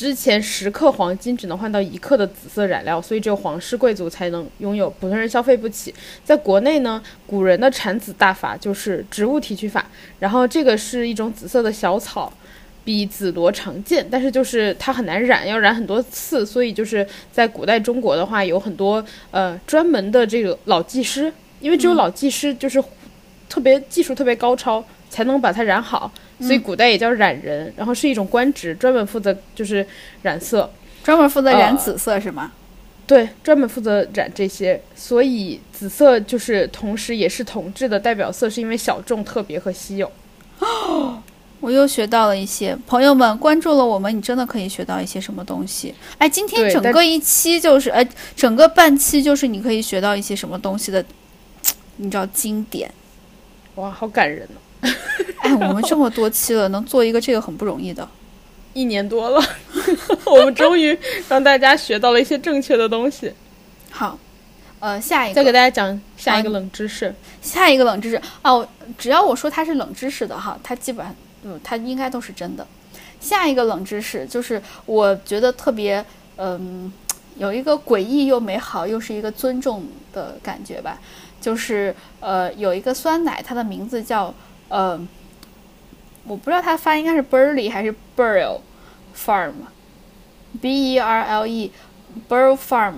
[0.00, 5.94] 之前十克黄金只能换到一克的紫色染料，所以只有皇室贵族才能拥有，普通人消费不起。
[6.24, 9.84] 在国内呢，古人的产紫大法就是植物提取法，
[10.18, 12.32] 然后这个是一种紫色的小草，
[12.82, 21.30] 比紫罗常见，但是就是它很难染，要染很多次，所以就是在古代中国的话，有很多呃专门的这个老技师，
[21.60, 22.82] 因为只有老技师就是
[23.50, 26.10] 特别技术特别高超，才能把它染好。
[26.40, 29.86] 所以古代也叫染人，然后是一种官职，专门负责就是
[30.22, 30.70] 染色，
[31.04, 32.52] 专门负责染紫色是吗？
[33.06, 34.80] 对，专门负责染这些。
[34.94, 40.10] 所以紫色就是同时也是统治的代表色，是因为小众、特别和稀有。
[40.60, 41.20] 哦，
[41.58, 45.92] 我又学到了一些，朋友们关注了我们，你真的可以学到一些什么东西。
[46.18, 51.04] 哎，今天整个一期就是，哎，整个半期就是你可以学到一些什么东西的，
[51.96, 52.90] 你知道经典。
[53.74, 54.58] 哇，好感人哦。
[55.42, 58.06] 哎，我们这么多期了，能做一个这个很不容易的。
[58.72, 59.42] 一年多了，
[60.24, 60.96] 我们终于
[61.28, 63.32] 让大家学到了一些正确的东西。
[63.90, 64.16] 好，
[64.78, 67.12] 呃，下一个再给大家讲下一个冷知识。
[67.42, 68.66] 下一个冷知识哦，
[68.96, 72.66] 只要我说它是冷知识的哈，它基本上嗯，它应该都是真的。
[73.18, 76.04] 下一个冷知识就是我觉得特别
[76.36, 76.92] 嗯，
[77.36, 81.00] 有一个诡异又美好，又是一个尊重的感觉吧。
[81.40, 84.32] 就是呃，有一个酸奶，它的名字叫
[84.70, 84.98] 呃。
[86.24, 88.60] 我不知道它发应该是 Burley 还是 Burl
[89.16, 92.96] Farm，B E R L E，Burl Farm，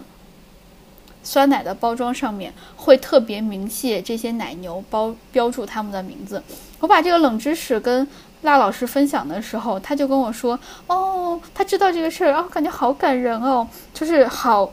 [1.23, 6.43] 酸奶的包装上面会特别明细这些奶牛包标注他们的名字。
[6.81, 8.07] 我把这个冷知识跟
[8.43, 10.59] 辣老师分享的时候，他就跟我说
[10.89, 14.71] ：“哦，他知道这个事儿，哦，感觉好感人哦，就是好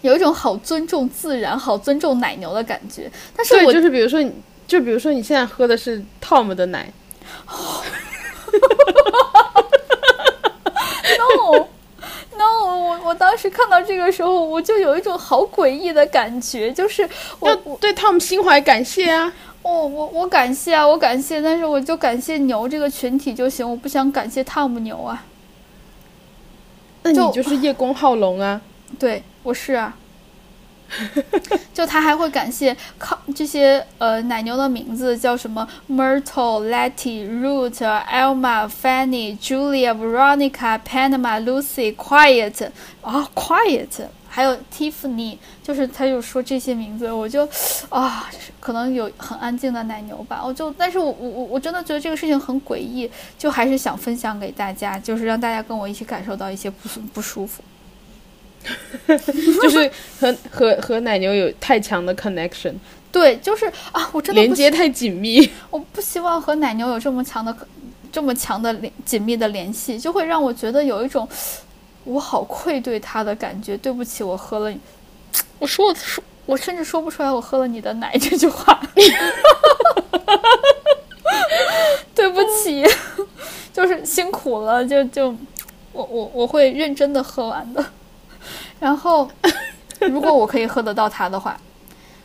[0.00, 4.32] 有一种好尊重自然、好尊重奶牛的感觉。”但是，我就是比如说，你
[4.72, 6.90] 就比如说你现在喝的是 Tom 的奶。
[11.20, 11.68] 哦
[12.38, 17.06] ，no，no，我我当时看到这个时候，我就有一种好诡异的感觉，就是
[17.38, 19.30] 我对 Tom 心怀感谢啊。
[19.60, 25.22] 哦，我我感谢啊，我感谢，但是我就感谢牛这个群体就行，我不想感谢汤姆牛啊。
[27.02, 28.62] 那你就是叶公好龙啊？
[28.98, 29.94] 对，我是啊。
[31.72, 42.68] 就他还会感谢靠这些呃奶牛的名字叫什么 Myrtle、Letty、Root、Elma、Fanny、Julia、Veronica、Panama、Lucy、Quiet
[43.00, 47.48] 啊 Quiet，还有 Tiffany，就是他就说这些名字，我就
[47.88, 48.30] 啊
[48.60, 57.62] 可能有很安静的奶牛吧，我就但是我我我我真的觉得这个事情很诡异，就还是想分享给大家，就是让大家跟我一起感受到一些不不舒服。
[59.06, 59.90] 就是
[60.20, 62.74] 和和和奶牛有太强的 connection，
[63.10, 67.54] 对，就是啊，我真的连接太紧密， 我不希望和奶牛有这么强的
[68.12, 71.28] 这么强的联紧密的联系，就会让我觉得有一种
[72.04, 73.76] 我好愧对他的感觉。
[73.76, 74.72] 对不起，我喝了，
[75.58, 78.80] 我说我说我甚至说不出来我喝了你的奶这句话，
[82.14, 82.84] 对不起，
[83.72, 85.34] 就是辛苦了，就就
[85.92, 87.84] 我我我会认真的喝完的。
[88.82, 89.30] 然后，
[90.10, 91.56] 如果我可以喝得到它的话，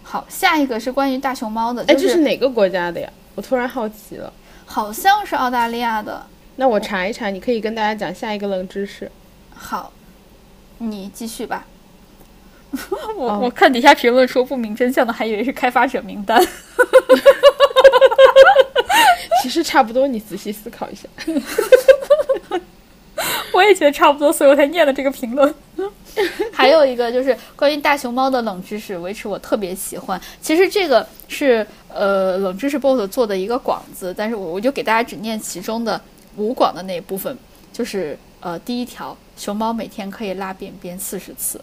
[0.02, 1.84] 好，下一个是关于大熊猫的。
[1.88, 3.08] 哎，这是哪个国家的呀？
[3.36, 4.34] 我突然好奇了。
[4.66, 6.26] 好像是澳大利亚的。
[6.56, 9.12] 那我查一查，你可以跟大家讲下一个冷知识。
[9.54, 9.94] 好，
[10.80, 11.68] 你继续吧。
[13.16, 16.44] 我我看底下评论说不明真相的，还以为是开发者名单。
[19.44, 21.08] 其实差不多，你仔细思考一下。
[23.54, 25.54] 我也觉得差不多，所以我才念了这个评论。
[26.52, 30.20] 还有一个就是关于大熊猫的冷知识，维持我特别喜欢。
[30.42, 36.02] 其实这个是呃冷知识 BOSS 做的一个广子，但是我我就给大家只念其中的
[36.36, 37.38] 五广的那一部分，
[37.72, 41.62] 就是呃第一条，熊猫每天可以拉便便四十次。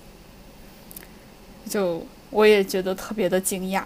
[1.69, 3.83] 就我也觉得特别的惊讶。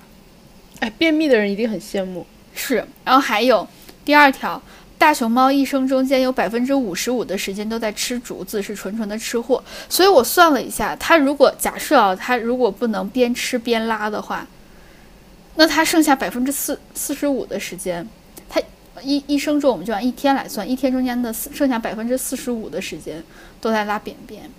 [0.81, 2.27] 哎，便秘的人一定很羡慕。
[2.55, 3.67] 是，然后还有
[4.05, 4.61] 第二条。
[4.99, 9.63] 大熊猫一生中间有百分之五十五的时间都在吃竹子，是纯纯的吃货。
[9.89, 14.45] 所以我算了一下，它如果假设啊，它如果不能边吃边拉的话，
[15.55, 18.07] 那它剩下百分之四四十五的时间，
[18.49, 18.61] 它
[19.01, 23.23] 一一生中我们就按一天来算，一天中间的剩下百分之四十五的时间
[23.61, 24.51] 都在拉便便，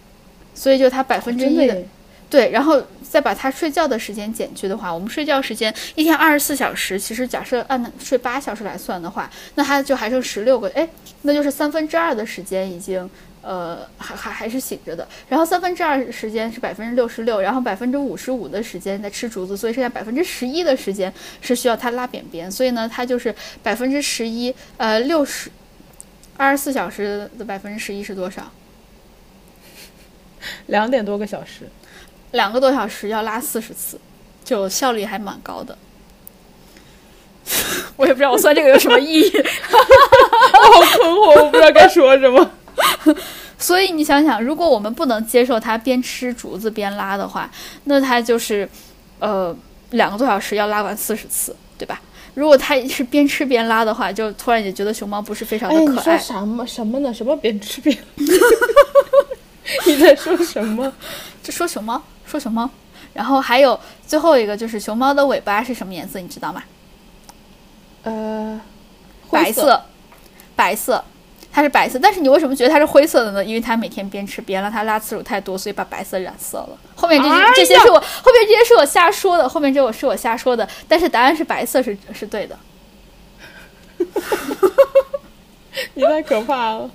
[0.55, 1.83] 所以就它百分之一的。
[2.29, 10.87] 对，然后再把他睡觉的时间减去的话，我们睡觉时间一天二十四小时，其实假设按睡八小时来算的话，那他就还剩十六个，哎，
[11.23, 13.09] 那就是三分之二的时间已经，
[13.41, 15.07] 呃，还还还是醒着的。
[15.27, 22.51] 然后三分之二时间是百分之六十六，然后百分之五十五的时间在吃竹子，所以剩下百分之十一的时间是需要他拉便便。
[22.51, 23.33] 所以呢，他就是
[23.63, 25.49] 百分之十一，呃，六十
[26.37, 28.51] 二十四小时的百分之十一是多少？
[30.67, 31.67] 两点多个小时。
[32.31, 33.99] 两个多小时要拉四十次，
[34.43, 35.77] 就效率还蛮高的。
[37.97, 42.51] 我也不知道我算这个有什么意义， 我好困惑，我不知道该说什么。
[43.57, 47.49] 所以你想想，如果我们不能接受他边吃竹子边拉的话，
[47.85, 48.69] 那他就是
[49.19, 49.55] 呃
[49.91, 51.99] 两个多小时要拉完四十次，对吧？
[52.35, 55.95] 如果他是边吃边拉的话，就突然也觉得熊猫不是非常的可爱。
[55.95, 57.11] 你说什么什么呢？
[57.13, 57.97] 什么边吃边？
[59.85, 60.93] 你在说什么？
[61.43, 62.01] 就说熊猫。
[62.29, 62.69] 说熊猫，
[63.13, 66.19] 然后还有最后一个就是熊猫的尾巴是什么颜色？
[66.19, 66.63] 你知道吗？
[68.03, 68.61] 呃，
[69.31, 69.81] 白色，
[70.55, 71.03] 白色，
[71.51, 71.97] 它是白色。
[71.99, 73.43] 但是你为什么觉得它是灰色的呢？
[73.43, 76.77] 因为它每天边吃边拉，它拉次数太多，所以把白色染色了。
[76.95, 80.69] 后面这些这些是我后面这些是我瞎说的，后面这我是我瞎说的。
[80.87, 82.57] 但是答案是白色是是对的。
[85.95, 86.89] 你太可怕了！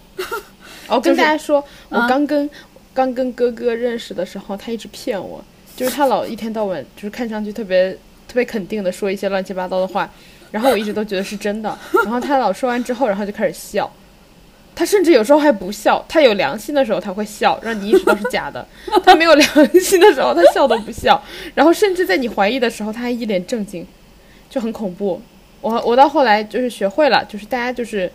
[0.89, 2.49] 我跟大家说，我刚跟。
[2.95, 5.45] 刚跟哥哥认识的时候，他一直骗我，
[5.77, 7.93] 就是他老一天到晚就是看上去特别
[8.29, 10.09] 特别肯定的说一些乱七八糟的话，
[10.53, 13.93] 然后我一直都觉得是真的，然后他老说完之后，然后就开始笑，
[14.77, 18.65] 他甚至有时候还不笑，他有良心的时候他会笑，让你意识到是假的，
[19.05, 21.21] 他没有良心的时候他笑都不笑，
[21.55, 23.85] 然后甚至在你怀疑的时候他还一脸正经，
[24.49, 25.21] 就很恐怖。
[25.61, 28.11] 我我到后来就是学会了，就是大家就是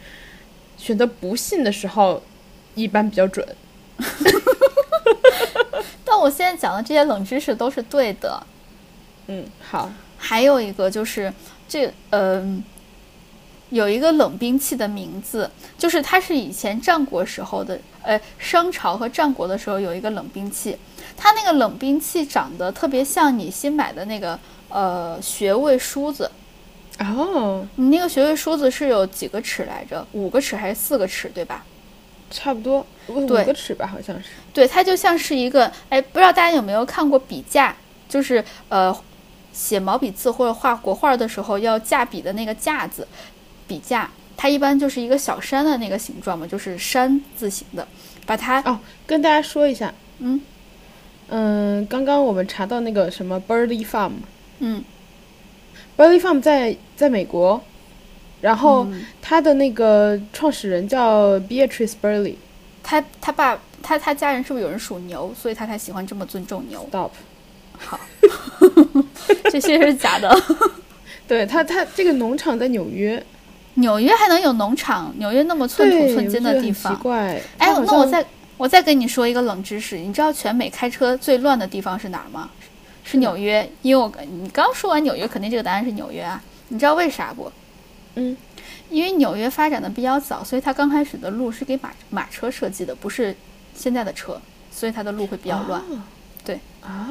[0.77, 2.21] 选择不信的时候，
[2.75, 3.45] 一般比较准。
[6.09, 8.41] 但我现在讲的这些冷知识都是对的。
[9.27, 9.89] 嗯，好。
[10.17, 11.31] 还有一个就是
[11.67, 12.61] 这，嗯，
[13.69, 20.77] 有一个冷兵器的名字，就是它是以前战国时候的，呃，商朝和战国的时候有一个冷兵器，
[21.15, 24.37] 它那个冷兵器长得特别像你新买的那个
[24.67, 26.29] 呃穴位梳子。
[26.99, 30.05] 哦，你那个穴位梳子是有几个齿来着？
[30.11, 31.31] 五个齿还是四个齿？
[31.33, 31.63] 对吧？
[32.29, 34.29] 差不多五个尺吧，好像是。
[34.53, 37.75] 对，它就像是一个，哎，不知道大家有没有看过笔架，
[38.07, 38.95] 就是呃，
[39.51, 43.07] 写毛笔字或者画国画的时候要架笔的那个架子，
[43.67, 47.87] 笔架，它一般就是一个小山的那个形状嘛，就是山字形的。
[48.25, 50.39] 把它哦，跟大家说一下，嗯
[51.29, 54.11] 嗯，刚刚我们查到那个什么 Burley Farm，
[54.59, 54.83] 嗯
[55.97, 57.61] ，Burley Farm 在在美国。
[58.41, 58.87] 然后
[59.29, 62.33] 他的那个创始人叫 Beatrice Burley，
[62.81, 67.11] 他他爸他他家人是不是有人属牛，所以他才喜欢这么尊重牛？Stop，
[67.77, 67.99] 好，
[69.51, 70.35] 这些是假的。
[71.29, 73.23] 对他他这个农场在纽约，
[73.75, 75.13] 纽约还能有农场？
[75.19, 77.39] 纽约那么寸土寸金的地方，奇怪。
[77.59, 78.25] 哎，那我再
[78.57, 82.49] 我再跟你说一个冷知识，你知道全美开车最乱的地方是哪儿吗？
[83.03, 86.41] 是纽约，因为我你刚说完纽约，肯定这个答案是纽约啊。
[86.69, 87.51] 你知道为啥不？
[88.15, 88.35] 嗯，
[88.89, 93.35] 因为纽约发展的比较早，所以它刚开始的路是给马马车设计的，不是
[93.73, 95.83] 现在的车，所以它的路会比较乱。
[96.43, 97.09] 对啊，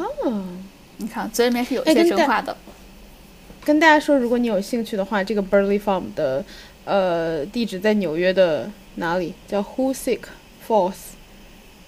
[0.96, 2.56] 你看嘴里面是有一些真话的。
[3.64, 6.44] 跟大家说，如果你有兴趣的话，这个 Burley Farm 的
[6.84, 9.34] 呃地址在纽约的哪里？
[9.46, 10.20] 叫 Hoosick
[10.66, 10.94] Falls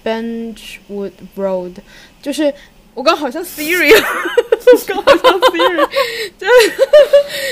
[0.03, 1.75] Benchwood Road，
[2.21, 2.53] 就是。
[2.93, 3.89] 我刚好像 Siri，
[4.85, 5.89] 刚好像 Siri，
[6.37, 6.45] 就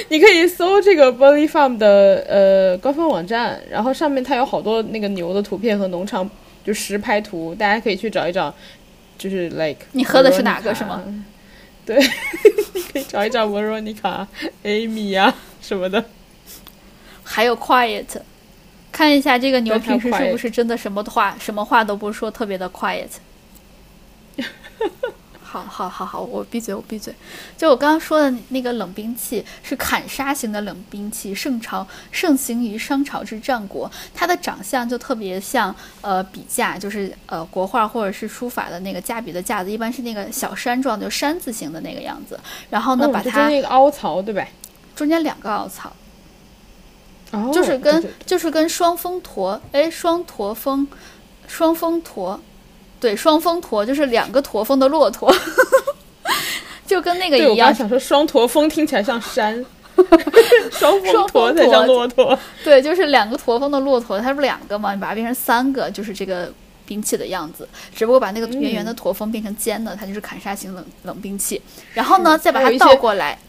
[0.10, 6.30] 你可以搜这个 Bully Farm 的呃官方网站，然后上面它有好多那个牛的图片和农场
[6.66, 8.54] 就实拍图，大家可以去找一找，
[9.18, 11.04] 就是 like 你喝的是哪个是吗？
[11.86, 11.98] 对，
[12.76, 14.28] 你可以找一找维罗妮卡、
[14.64, 16.04] Amy 呀什么的。
[17.24, 18.06] 还有 Quiet，
[18.92, 23.08] 看一下这个牛平时是不是真的什么话什么话都不说，特别的 Quiet。
[25.52, 27.12] 好好好好，我闭嘴，我闭嘴。
[27.58, 33.90] 就我刚刚说的那个冷兵器是砍杀型的冷兵器，盛朝盛行于商朝至战国。
[34.14, 42.40] 它的长相就特别像呃笔架，就是呃国画或者是书法的那个架笔的架子，一般是那个小山状，就山字形的那个样子。
[42.70, 44.46] 然后呢，把它那个凹槽对吧？
[44.96, 45.92] 中间两个凹槽，
[47.32, 50.88] 哦，就是跟就是跟双峰驼，哎，双驼峰，
[51.48, 52.40] 双峰驼。
[53.00, 55.34] 对，双峰驼就是两个驼峰的骆驼，
[56.86, 57.70] 就跟那个一样。
[57.70, 59.66] 我想说双驼峰听起来像山，
[60.72, 62.38] 双峰驼才像骆驼。
[62.64, 64.94] 对，就是两个驼峰的骆驼，它不两个嘛？
[64.94, 66.52] 你把它变成三个，就是这个
[66.86, 67.68] 兵器的样子。
[67.96, 71.62] 只不过把那个圆圆的驼峰变成尖的，它就是砍杀型冷冷兵器。
[71.94, 73.40] 然后呢，再把它倒过来，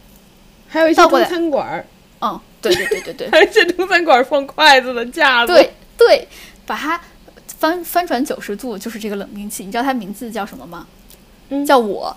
[0.68, 1.84] 还有一些中餐馆儿。
[2.20, 5.52] 嗯，对对对对对， 还有一些中餐馆放筷子的架子。
[5.52, 6.28] 对对，
[6.64, 7.00] 把它。
[7.60, 10.86] 翻翻转九十度就是这个冷兵器，你知道它名字叫什么吗？
[11.50, 12.16] 嗯，叫我。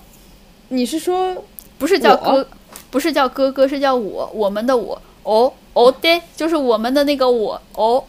[0.69, 1.35] 你是说
[1.77, 2.47] 不是叫哥，
[2.89, 5.01] 不是叫哥哥，是叫我，我们的我。
[5.23, 7.61] 哦哦，对，就是我们的那个我。
[7.73, 8.01] 哦，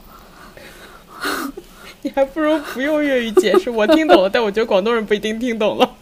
[2.02, 5.90] 你还不如不用粤语解释，我听懂了，但我觉得广东人不一定听懂了。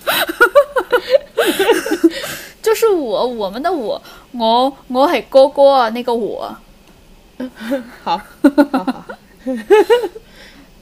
[2.61, 4.03] 就是我，我们的我，
[4.33, 6.55] 我我是哥哥啊，那个我。
[8.05, 8.20] 好，
[8.70, 9.07] 好好。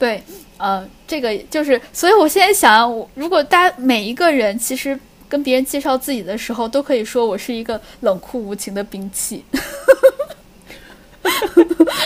[0.01, 0.23] 对。
[0.57, 4.95] 呃，这个就是，所以我现在想，如果大家每一个人其实
[5.27, 9.43] 跟别人介绍自己的时候，都可以说我是一个冷酷无情的兵器，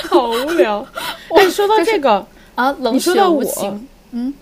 [0.09, 0.87] 好无聊。
[1.35, 2.25] 哎，说到这个
[2.55, 4.33] 啊，冷血无情，嗯，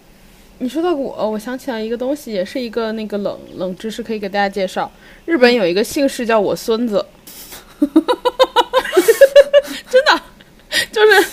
[0.60, 4.91] 你说到我，我想起来一个东西，也是一个那个冷冷知识，可以给大家介绍。
[5.26, 7.04] 日本有一个姓氏叫我孙子，
[9.89, 10.22] 真的
[10.91, 11.26] 就是。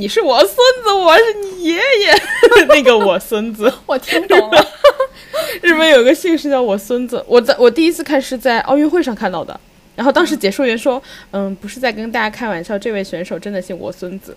[0.00, 2.22] 你是我孙子，我是你爷爷。
[2.68, 4.66] 那个我孙子， 我听懂了。
[5.60, 9.60] 日本有个姓氏叫我孙子，我在我第一次看是在奥运会上看到的。
[9.94, 11.00] 然后当时解说员说
[11.32, 14.34] ：“嗯，不是在跟大家开玩笑，这位选手真的姓我孙子。”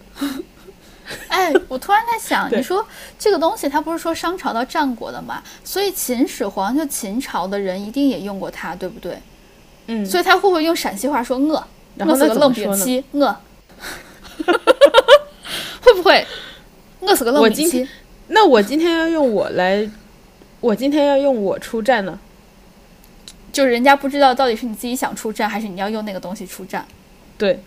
[1.29, 2.85] 哎，我突然在想，你说
[3.17, 5.41] 这个东西，他不是说商朝到战国的嘛？
[5.63, 9.17] 所以秦始皇就秦朝的人一定也用过它，对不对？
[9.87, 10.05] 嗯。
[10.05, 11.63] 所以他会不会用陕西话说“饿”？
[12.05, 13.33] 饿死个愣兵器，饿。
[15.83, 16.25] 会不会
[17.01, 17.87] 饿死个冷兵器？
[18.27, 19.87] 那我今天要用我来，
[20.61, 22.17] 我今天要用我出战呢？
[23.51, 26.87] 就是人家不知道到底是你自己想出战，还是你要用那个东西出战？
[27.37, 27.59] 对，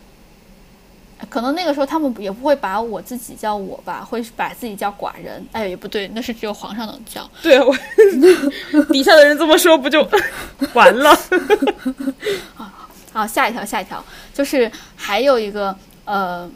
[1.28, 5.46] 可能那个时候他们也不会把我自己叫我吧，会把自己叫寡人。
[5.52, 7.30] 哎，也不对，那是只有皇上能叫。
[7.42, 7.76] 对，我
[8.90, 10.04] 底下的人这么说，不就
[10.72, 11.10] 完了？
[12.56, 14.02] 啊，好，下一条，下一条，
[14.32, 16.50] 就是还有一个呃。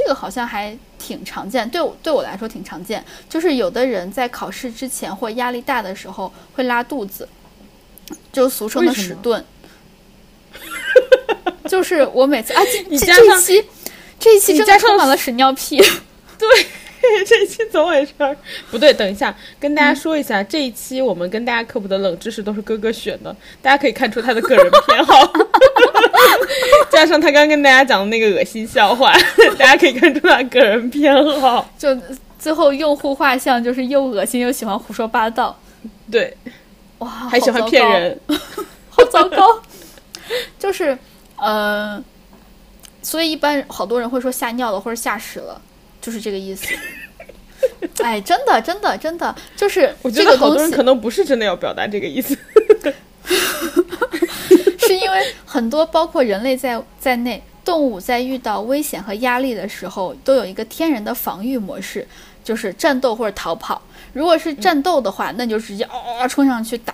[0.00, 3.04] 这个好像还挺常见，对我对我来说挺常见。
[3.28, 7.28] 就是有的人在考试之前或压力大的时候会拉肚子，
[8.32, 9.42] 就俗称的屎遁。
[11.68, 13.64] 就是我每次啊，这这一期
[14.18, 15.76] 这一期真的充满了屎尿屁。
[16.38, 16.48] 对。
[17.26, 18.12] 这一期怎么回事？
[18.70, 25.32] 不对，等一下，跟大家说一下，这一期我们跟大家科普的冷知识都是哥哥选的，大家可以看出他的个人偏好，
[26.90, 29.12] 加上他刚跟大家讲的那个恶心笑话，
[29.58, 31.68] 大家可以看出他个人偏好。
[31.78, 31.96] 就
[32.38, 35.58] 最后用户画像就是又恶心又喜欢胡说八道，
[36.10, 36.36] 对，
[36.98, 38.20] 哇，还喜欢骗人，
[38.90, 39.60] 好糟糕。
[40.58, 40.96] 就是
[41.36, 42.02] 呃，
[43.02, 45.60] 所以一般好多人会说吓尿了或者吓屎了。
[46.00, 46.66] 就是这个意思，
[48.02, 52.34] 哎，真的，真的，真的，就是我觉得好多人可能不是真的要表达这个意思，
[54.78, 62.06] 是因为很多包括人类在在内，动物在遇到危险和压力的时候，都有一个天然的防御模式，
[62.42, 63.80] 就是战斗或者逃跑。
[64.12, 66.92] 如果是战斗的话，那你就直接嗷冲上去打；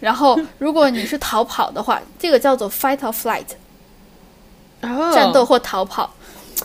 [0.00, 3.44] 然后如果你是逃跑的话，这个叫做 fight or flight，
[5.12, 6.14] 战斗或逃跑。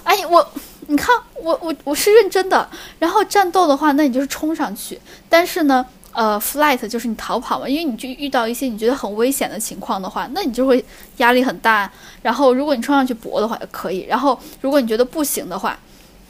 [0.04, 0.48] 哎，我。
[0.92, 2.68] 你看，我我我是认真的。
[2.98, 5.00] 然后战斗的话，那你就是冲上去。
[5.30, 10.84] 但是呢，呃，flight 就是你逃跑嘛，因为你就遇到一些你觉得很危险的情况的话，那你就会
[11.18, 11.90] 压力很大。
[12.22, 14.06] 然后如果你冲上去搏的话也可以。
[14.08, 15.78] 然后如果你觉得不行的话，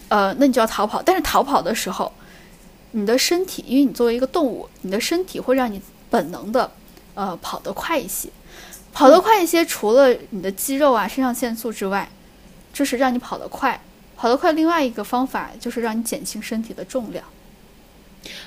[0.09, 1.01] 呃，那你就要逃跑。
[1.01, 2.11] 但是逃跑的时候，
[2.91, 6.69] 你的身体，因为你作为一个动物，你的身体会让你本能的，
[7.13, 8.29] 呃，跑得快一些。
[8.91, 12.09] 跑得快一些，除了你的肌肉啊、肾上腺素之外，
[12.73, 13.79] 就是让你跑得快。
[14.17, 17.23] 跑得快，另外一个方法就是让你减轻身体的重量。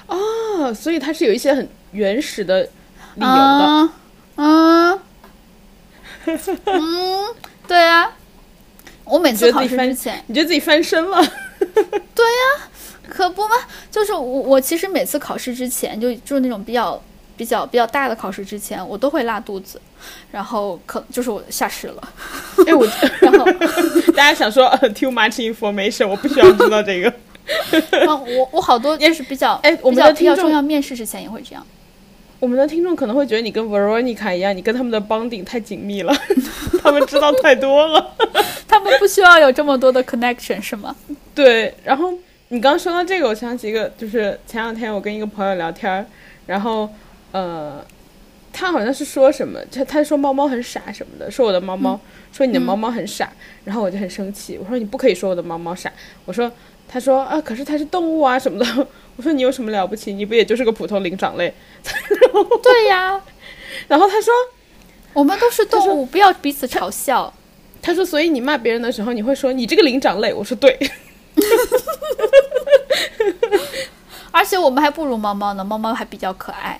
[0.07, 2.69] 哦，所以它是有一些很原始的理
[3.17, 3.67] 由的。
[3.67, 3.91] 嗯
[4.37, 5.01] 嗯
[6.67, 7.35] 嗯，
[7.67, 8.11] 对啊。
[9.05, 11.19] 我每次考试之前，你觉得自己翻身了？
[12.15, 12.69] 对呀，
[13.09, 13.57] 可不嘛？
[13.91, 17.03] 就是我，我其实每次考试之前，就就是那种比较
[17.37, 19.81] 比较比较大的考试之前，我都会拉肚子，
[20.31, 22.09] 然后可就是我下屎了。
[22.67, 22.87] 哎，我
[23.21, 23.45] 然后
[24.15, 27.13] 大家想说 too much information，我不需要知道这个。
[28.07, 31.67] 啊，我我好多也是比较哎，我们的听众重要面试之前也会这样。
[32.39, 36.13] 我们的听众可能会觉得你跟 Veronica 一样，你跟他们的 bonding 太紧密了，
[36.83, 38.15] 他们知道太多了，
[38.67, 40.95] 他们不需要有这么多的 connection 是吗？
[41.35, 41.73] 对。
[41.85, 42.13] 然后
[42.49, 46.05] 你刚说到这个，我想起一个，就是前两天我跟一个朋友聊天，
[46.47, 46.89] 然后
[47.31, 47.85] 呃，
[48.53, 51.99] 他好像是说什么，他他说猫猫很傻什么的，说我的猫猫，
[52.33, 53.31] 说你的猫猫很傻，
[53.65, 55.93] 然后我就很生气，我说你不可以说我的猫猫傻，
[56.25, 56.51] 我说，
[56.93, 58.87] 他说啊，可是它是动物啊什么的。
[59.17, 60.13] 我说你有什么了不起？
[60.13, 61.53] 你不也就是个普通灵长类？
[62.63, 63.19] 对呀。
[63.89, 64.31] 然后他说，
[65.15, 67.33] 我们都是动物，不要彼此嘲笑。
[67.81, 70.35] 他说，所以你骂别人的时候，你会说你这个灵长类。
[70.35, 70.79] 我说对。
[74.31, 76.79] 而且我们还不如猫猫呢，猫猫还比较可爱。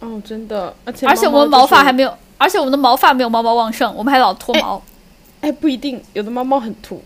[0.00, 0.74] 哦，真的。
[0.84, 4.82] 而且而且我们毛发还没有，而且我们的毛发没有猫猫旺盛，我们还老脱毛。
[5.40, 7.00] 哎，不一定，有的猫猫很秃。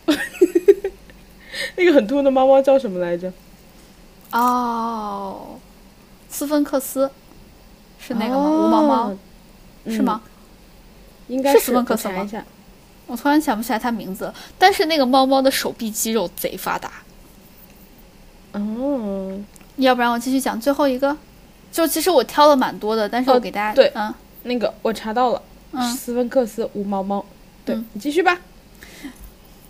[1.77, 3.33] 那个很秃的猫猫叫什么来着？
[4.33, 5.59] 哦，
[6.29, 7.11] 斯芬克斯
[7.99, 8.51] 是那个吗？
[8.51, 9.17] 无毛猫
[9.87, 10.23] 是吗？
[11.29, 12.27] 应该是斯芬克斯吗？
[13.07, 16.91] 我突然想不起来它名字，但是那个猫猫的手臂肌肉贼发达。
[18.53, 19.39] 哦，
[19.77, 21.17] 要不然我继续讲最后一个，
[21.71, 24.13] 就其实我挑了蛮多的，但是我给大家对，嗯，
[24.45, 25.43] 那个我查到了，
[25.95, 27.25] 斯芬克斯无毛猫，
[27.65, 28.39] 对你继续吧。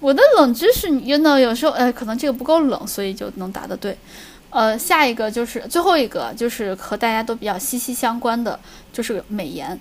[0.03, 3.96] 我的冷知识，你 know 有时候，呃，可能这个不够冷，所以就能答的对。
[4.50, 8.59] 呃，下一个就是最后一个，就是和大家都比较息息相关的，
[8.92, 9.78] 就是美颜。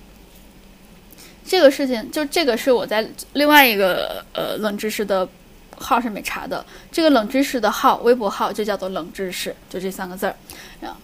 [1.44, 5.28] 这个事情，就这个是我在另外一个呃冷知识的
[5.76, 6.64] 号上面查的。
[6.92, 10.36] 这个冷知识的号，微博号就叫做冷知识，就这三个字儿。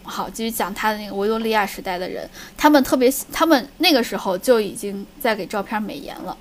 [0.04, 6.38] 好，继续讲他的那个维多利亚时代的人，他们特别，他们那个时候就已经在给照片美颜了。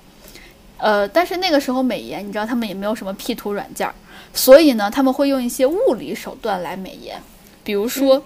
[0.77, 3.93] 呃，但是那个时候美颜，你知道他们也没有什么 P 图软件儿。
[4.33, 7.19] 所以呢，他们会用一些物理手段来美颜，
[7.63, 8.21] 比如说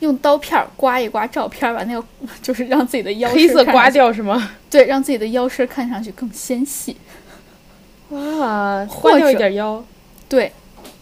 [0.00, 2.02] 用刀片刮一刮照片，把那个
[2.40, 4.52] 就是让自己的腰黑色刮掉是吗？
[4.70, 6.96] 对，让自己的腰身看上去更纤细。
[8.10, 9.84] 哇，刮掉一点腰。
[10.28, 10.52] 对，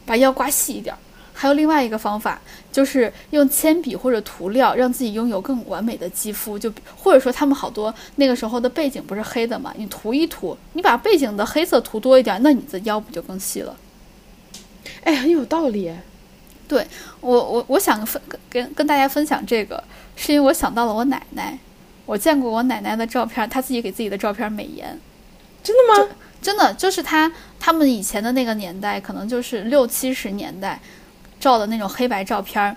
[0.05, 0.95] 把腰刮细一点。
[1.37, 2.41] 还有另外一个方法，
[2.75, 6.59] 就是用铅笔或者涂料让自己拥有更完美的肌肤。
[6.59, 13.77] 就或者说，他们好多那个时候的背景不是黑的嘛，你涂一涂，你把背景的黑色涂多一点，那你的腰不就更细了？
[15.05, 15.93] 哎，很有道理。
[16.67, 16.85] 对
[17.21, 18.21] 我，我我想分
[18.51, 19.85] 跟跟大家分享这个，
[20.17, 21.57] 是因为我想到了我奶奶。
[22.07, 24.99] 我见过我奶奶的照片，她自己给自己的照片美颜。
[25.63, 26.11] 真的吗？
[26.43, 30.79] 真的，就是她他们以前的那个年代，可能就是六七十年代
[31.45, 32.75] 照的那种黑白照片。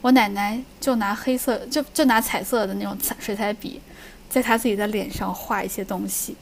[0.00, 3.80] 我奶奶就拿黑色，就就拿彩色的那种彩水彩笔，
[4.30, 6.34] 在她自己的脸上画一些东西。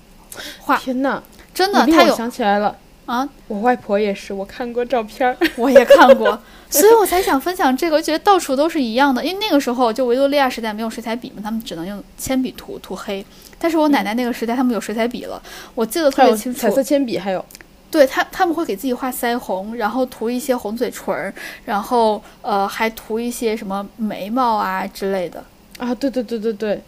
[0.61, 1.21] 画，天哪！
[1.53, 2.77] 真的，她有想起来了。
[3.07, 6.39] 啊，我外婆也是，我看过照片儿，我也看过，
[6.71, 7.97] 所以我才想分享这个。
[7.97, 13.25] 我觉得到处都是一样的，因为那个时候就维多利亚时代没有水彩笔嘛，他们只能用铅笔涂涂黑。
[13.59, 15.41] 但是我奶奶那个时代，他们有水彩笔了，
[15.75, 16.61] 我记得特别清楚。
[16.61, 17.45] 彩色铅笔还有，
[17.95, 21.33] 对他他们会给自己画腮红，然后涂一些红嘴唇儿，
[21.65, 25.45] 然后呃还涂一些什么眉毛啊之类的。
[25.79, 26.83] 啊，对对对对对。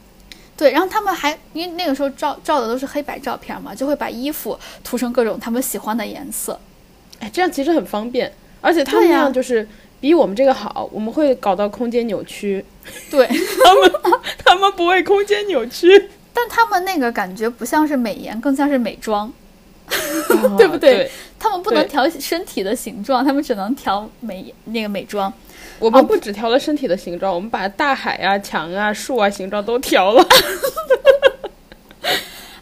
[0.56, 6.58] 对，然后他们还因为那个时候照照的都是黑白照片嘛，就会把衣服涂成各种他们喜欢的颜色。
[7.20, 9.68] 哎，这样其实很方便，而且他们那样就是
[10.00, 10.90] 比我们这个好。
[10.92, 12.64] 我们会搞到空间扭曲，
[13.12, 13.28] 对
[13.62, 13.92] 他们
[14.44, 19.32] 他们不会空间扭曲，但他们那个感觉不像是美颜，更像是美妆，
[20.56, 21.10] 对不对？
[21.38, 25.32] 他们不能调身体的形状，他们只能调美那个美妆。
[25.78, 30.26] 我们不只调了身体的形状，我们把大海啊、墙啊、树啊形状都调了。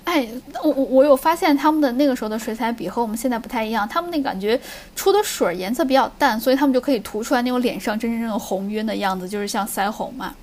[0.04, 0.28] 哎，
[0.62, 4.60] 我我我有发现他们的那个时候的水彩笔和我们现在不太一样，他们那感觉
[4.94, 10.34] 出的水颜色比较淡，所以他们就可以涂出来那种脸上真正那种红晕的样子，就是像腮红嘛。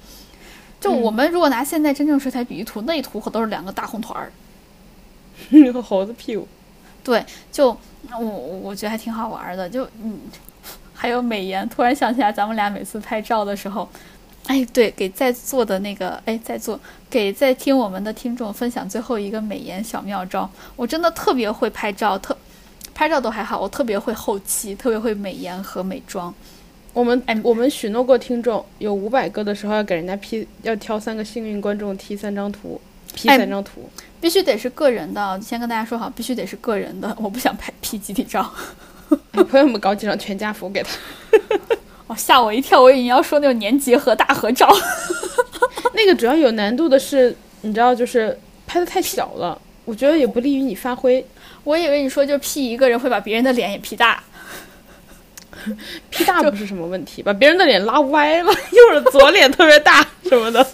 [0.79, 4.31] 就我们如果拿现在真正水彩笔一涂，那一涂可都是两个大红团儿，
[5.83, 6.47] 猴子屁股。
[7.03, 7.75] 对，就
[8.19, 10.19] 我我觉得还挺好玩的，就嗯。
[10.93, 13.89] 还有美颜，突然想起来，咱们俩每次拍照的时候，
[14.45, 16.79] 哎，对，给在座的那个，哎，在座
[17.09, 20.47] 给在听我们的听众分享最后一个美颜小妙招。
[20.75, 22.37] 我真的特别会拍照，特
[22.93, 26.31] 拍照都还好，我特别会后期，特别会美颜和美妆。
[26.93, 32.79] 我们哎我们许诺过听众有五百个的时候要给人家 P 要挑三个幸运观众 P 三张图
[33.15, 33.89] ，P 哎三张图。
[34.21, 38.49] 必须得是个人的，先跟大家说好，必须得是个人的， 我不想拍 P 集体照。
[39.31, 40.89] 哎朋友们搞几张全家福给他。
[42.07, 44.69] 哦，吓我一跳，我以为你要说那种年结合大合照。
[45.93, 48.37] 那个主要有难度的是，你知道，就是
[48.67, 51.25] 拍的太小了，我觉得也不利于你发挥。
[51.63, 54.23] 我以为你说就 P 一个人会把别人的脸也 P 大。
[56.09, 60.65] P 大不是什么问题，把别人的脸拉歪了，又是左脸特别大什么的。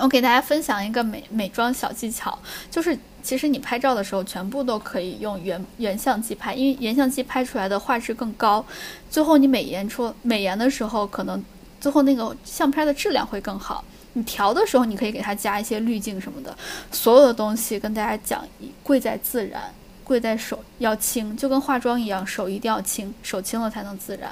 [0.00, 2.38] 我给大家分享一个美美妆小技巧，
[2.70, 8.64] 就是其实你拍照的时候全部都可以用原原相机拍，因为原相机拍出来的画质更高，
[9.10, 11.42] 最后你美颜出美颜的时候，可能
[11.80, 13.84] 最后那个相片的质量会更好。
[14.14, 16.56] 你调的时候，你可以给它加一些滤镜什么的，
[16.90, 18.44] 所有的东西跟大家讲，
[18.82, 19.62] 贵在自然，
[20.02, 24.30] 贵在手要轻，就跟化妆一样，手一定要轻，手轻了才能自然。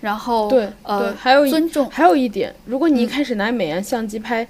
[0.00, 4.46] 然后对对呃，，还有一尊重还有一点，如果你一嗯开始拿美颜相机拍，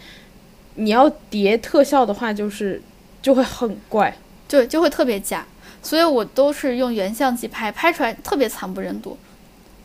[0.80, 2.82] 你要叠特效的话，就是
[3.20, 4.16] 就会很怪。
[4.48, 5.46] 对，就会特别假。
[5.82, 9.16] 所以我都是用原相机拍，拍出来特别惨不忍睹。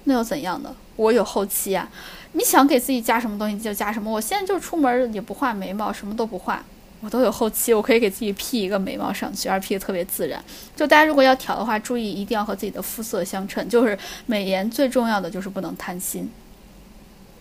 [0.05, 0.75] 那又怎样呢？
[0.95, 1.89] 我有后期呀、
[2.31, 4.09] 你想给自己加什么东西就加什么。
[4.09, 6.63] 我现在就出门也不画眉毛，什么都不画，
[7.01, 10.41] 我都有后期，我可以给自己 P 一个眉毛上去，而 P 的特别自然。
[10.75, 13.67] 就大家如果要调的话，注意一定要和自己的肤色相称。
[13.67, 16.29] 就是美颜最重要的就是不能贪心。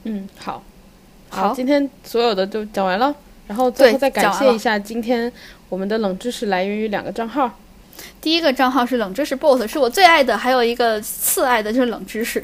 [0.02, 0.62] 嗯，好，
[1.28, 3.14] 好今天所有的就讲完了，
[3.47, 5.31] 然后最后再感谢一下今天
[5.69, 7.51] 我们的冷知识来源于两个账号。
[8.21, 12.43] 第一个账号是冷知识 BOSS，是我最爱的，还有一个次爱的就是冷知识。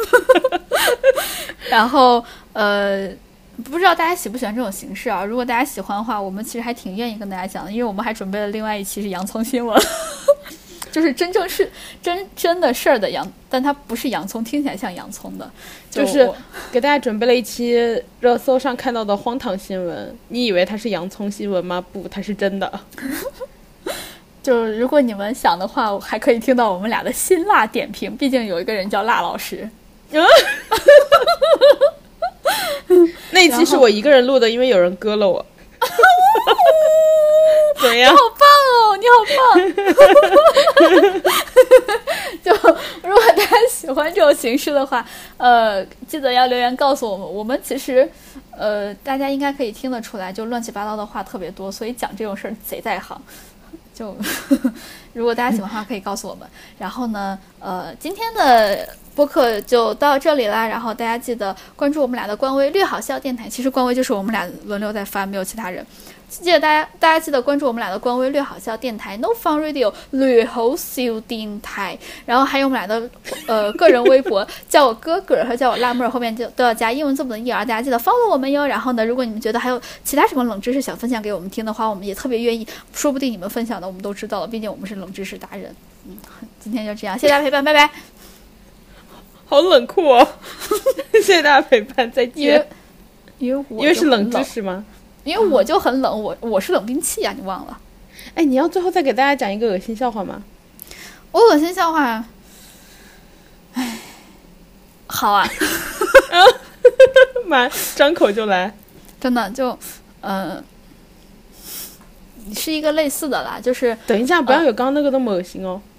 [1.68, 3.08] 然后呃，
[3.64, 5.24] 不知道大家喜不喜欢这种形式啊？
[5.24, 9.76] 如果大家喜欢的话，我们其实还挺愿意跟大家讲的，因为我们还准备了另外一期是洋葱新闻，
[10.90, 11.70] 就是真正是
[12.02, 15.50] 真真的事儿的洋，但它不是洋葱，听起来像洋葱的，
[15.90, 16.30] 就是
[16.72, 21.84] 给大家准备了一期热搜上看到的荒唐新闻，你以为它是洋葱新闻吗？
[21.92, 22.80] 不，它是真的。
[24.42, 29.68] 就是如果你们想的话，我还可以听到我们俩的辛辣点评，毕竟有一个人叫辣老师。
[33.30, 35.44] 那一期是我一个人录的，因为有人割了我。
[37.80, 38.18] 怎么样好？
[38.38, 38.46] 棒
[38.76, 39.40] 哦，你好棒！
[42.44, 42.52] 就
[43.08, 45.04] 如果大家喜欢这种形式的话，
[45.38, 47.26] 呃，记得要留言告诉我们。
[47.26, 48.10] 我们其实，
[48.56, 53.20] 呃，大家应该可以听得出来，就乱七八糟的话特别多，所以讲这种事儿贼在行。
[53.94, 54.16] 就
[55.12, 56.48] 如果大家喜欢的话，可以告诉我们。
[56.78, 58.88] 然后呢，呃，今天的
[59.20, 60.66] 播客就到这里啦。
[60.66, 65.84] 然后大家记得关注我们俩的官微“略好笑电台”，其实官微就是我们俩轮流在发，没有其他人。
[66.30, 73.10] 记得大家，大家记得关注我们俩的官微“略好笑电台 ”（No Fun Radio） 略好笑电台，然后还有我们俩的
[73.46, 78.66] 呃个人微博，叫我哥哥和叫我辣妹儿，后面就都要加英文字母的 E R，大家记得 follow 我们哟。
[78.66, 85.74] 然后呢，如果你们觉得还有其他什么冷知识想分享给我们听的话，我们也特别愿意，说不定你们分享的我们都知道了，毕竟我们是冷知识达人。
[86.06, 86.16] 嗯，
[86.60, 87.90] 今天就这样，谢谢大家陪伴，拜拜。
[89.50, 90.26] 好冷酷哦！
[91.12, 92.64] 谢谢大家陪伴，再见。
[93.38, 94.84] 因为我因为是冷知，识吗？
[95.24, 97.76] 因为我就很冷，我我是冷兵器啊，你忘了？
[98.36, 100.40] 哎，你要最后再给大家讲一个恶心笑话吗？
[101.32, 102.24] 我恶心笑话，
[103.74, 103.98] 哎，
[105.08, 105.44] 好啊，
[107.44, 108.72] 妈，张口就来。
[109.20, 109.76] 真的就，
[110.20, 110.62] 呃，
[112.54, 115.82] 是一个类似的啦，就是等一下，不要有刚刚那个那么恶心哦。
[115.82, 115.89] 那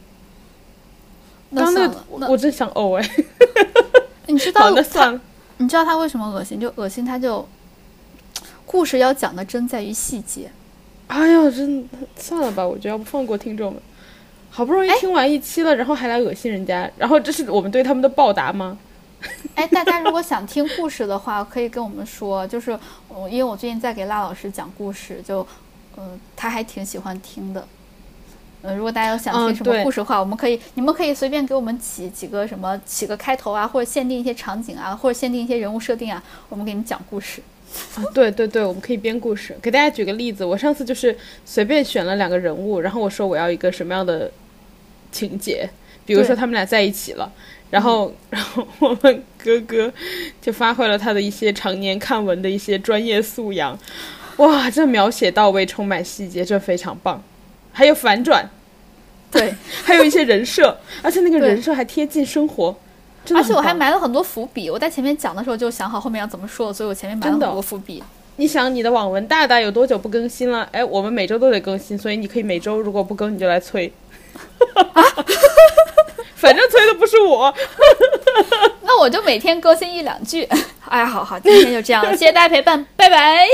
[1.52, 3.10] 那那我真想呕哎。
[4.28, 4.70] 你知，道。
[5.58, 6.60] 你知道他为什么恶心？
[6.60, 7.48] 就恶心，他就
[8.66, 10.50] 故事要讲的真在于细节。
[11.08, 13.82] 哎呀，真的算了吧，我觉得要不放过听众们。
[14.50, 18.78] 好不容易哎听完一期了，然后还来恶心人家，然后这是我们对他们的报答吗？
[19.56, 22.48] 哎，大家如果想听故事的话，可以跟我们说。
[22.48, 25.46] 就是我，因为我最近在给辣老师讲故事，就，
[25.96, 27.68] 呃，他还挺喜欢听的。
[28.62, 37.42] 呃，如果大家有想听什么故事的话，我们可以，你们可以随便给我们起几个什么，起个开头啊，或者限定一些场景啊，或者限定一些人物设定啊，我们给你讲故事。
[37.96, 39.58] 啊，对对对，我们可以编故事。
[39.62, 44.30] 给大家举个例子，我上次就是随便选了两个人物，然后我说我要一个什么样的
[45.12, 45.70] 情节，
[46.06, 47.32] 比如说他们俩在一起了，
[47.70, 49.92] 然后 然后我们哥哥
[50.42, 53.80] 就发挥了他的一些常年看文的一些专业素养，
[54.38, 57.24] 哇，这描写到位，充满细节，这非常棒。
[57.72, 58.50] 还有反转，
[59.32, 59.54] 对，
[59.84, 62.76] 还有一些人设， 而且那个人设还贴近生活，
[63.34, 64.70] 而且我还埋了很多伏笔。
[64.70, 68.04] 我在前面讲的时候就想好后面要怎么说，所以我前面埋了很多伏笔。
[68.38, 70.68] 你想你的网文大大有多久不更新了？
[70.72, 73.92] 哎，我们每周都得更新，所以你可以每周如果不更你就来催。
[76.36, 77.54] 反正催的不是我。
[77.56, 80.48] 那那我就每天更新一两句。
[80.90, 83.46] 哎，好好，今天就这样了，谢谢大家陪伴，拜拜，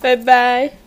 [0.00, 0.79] 拜拜。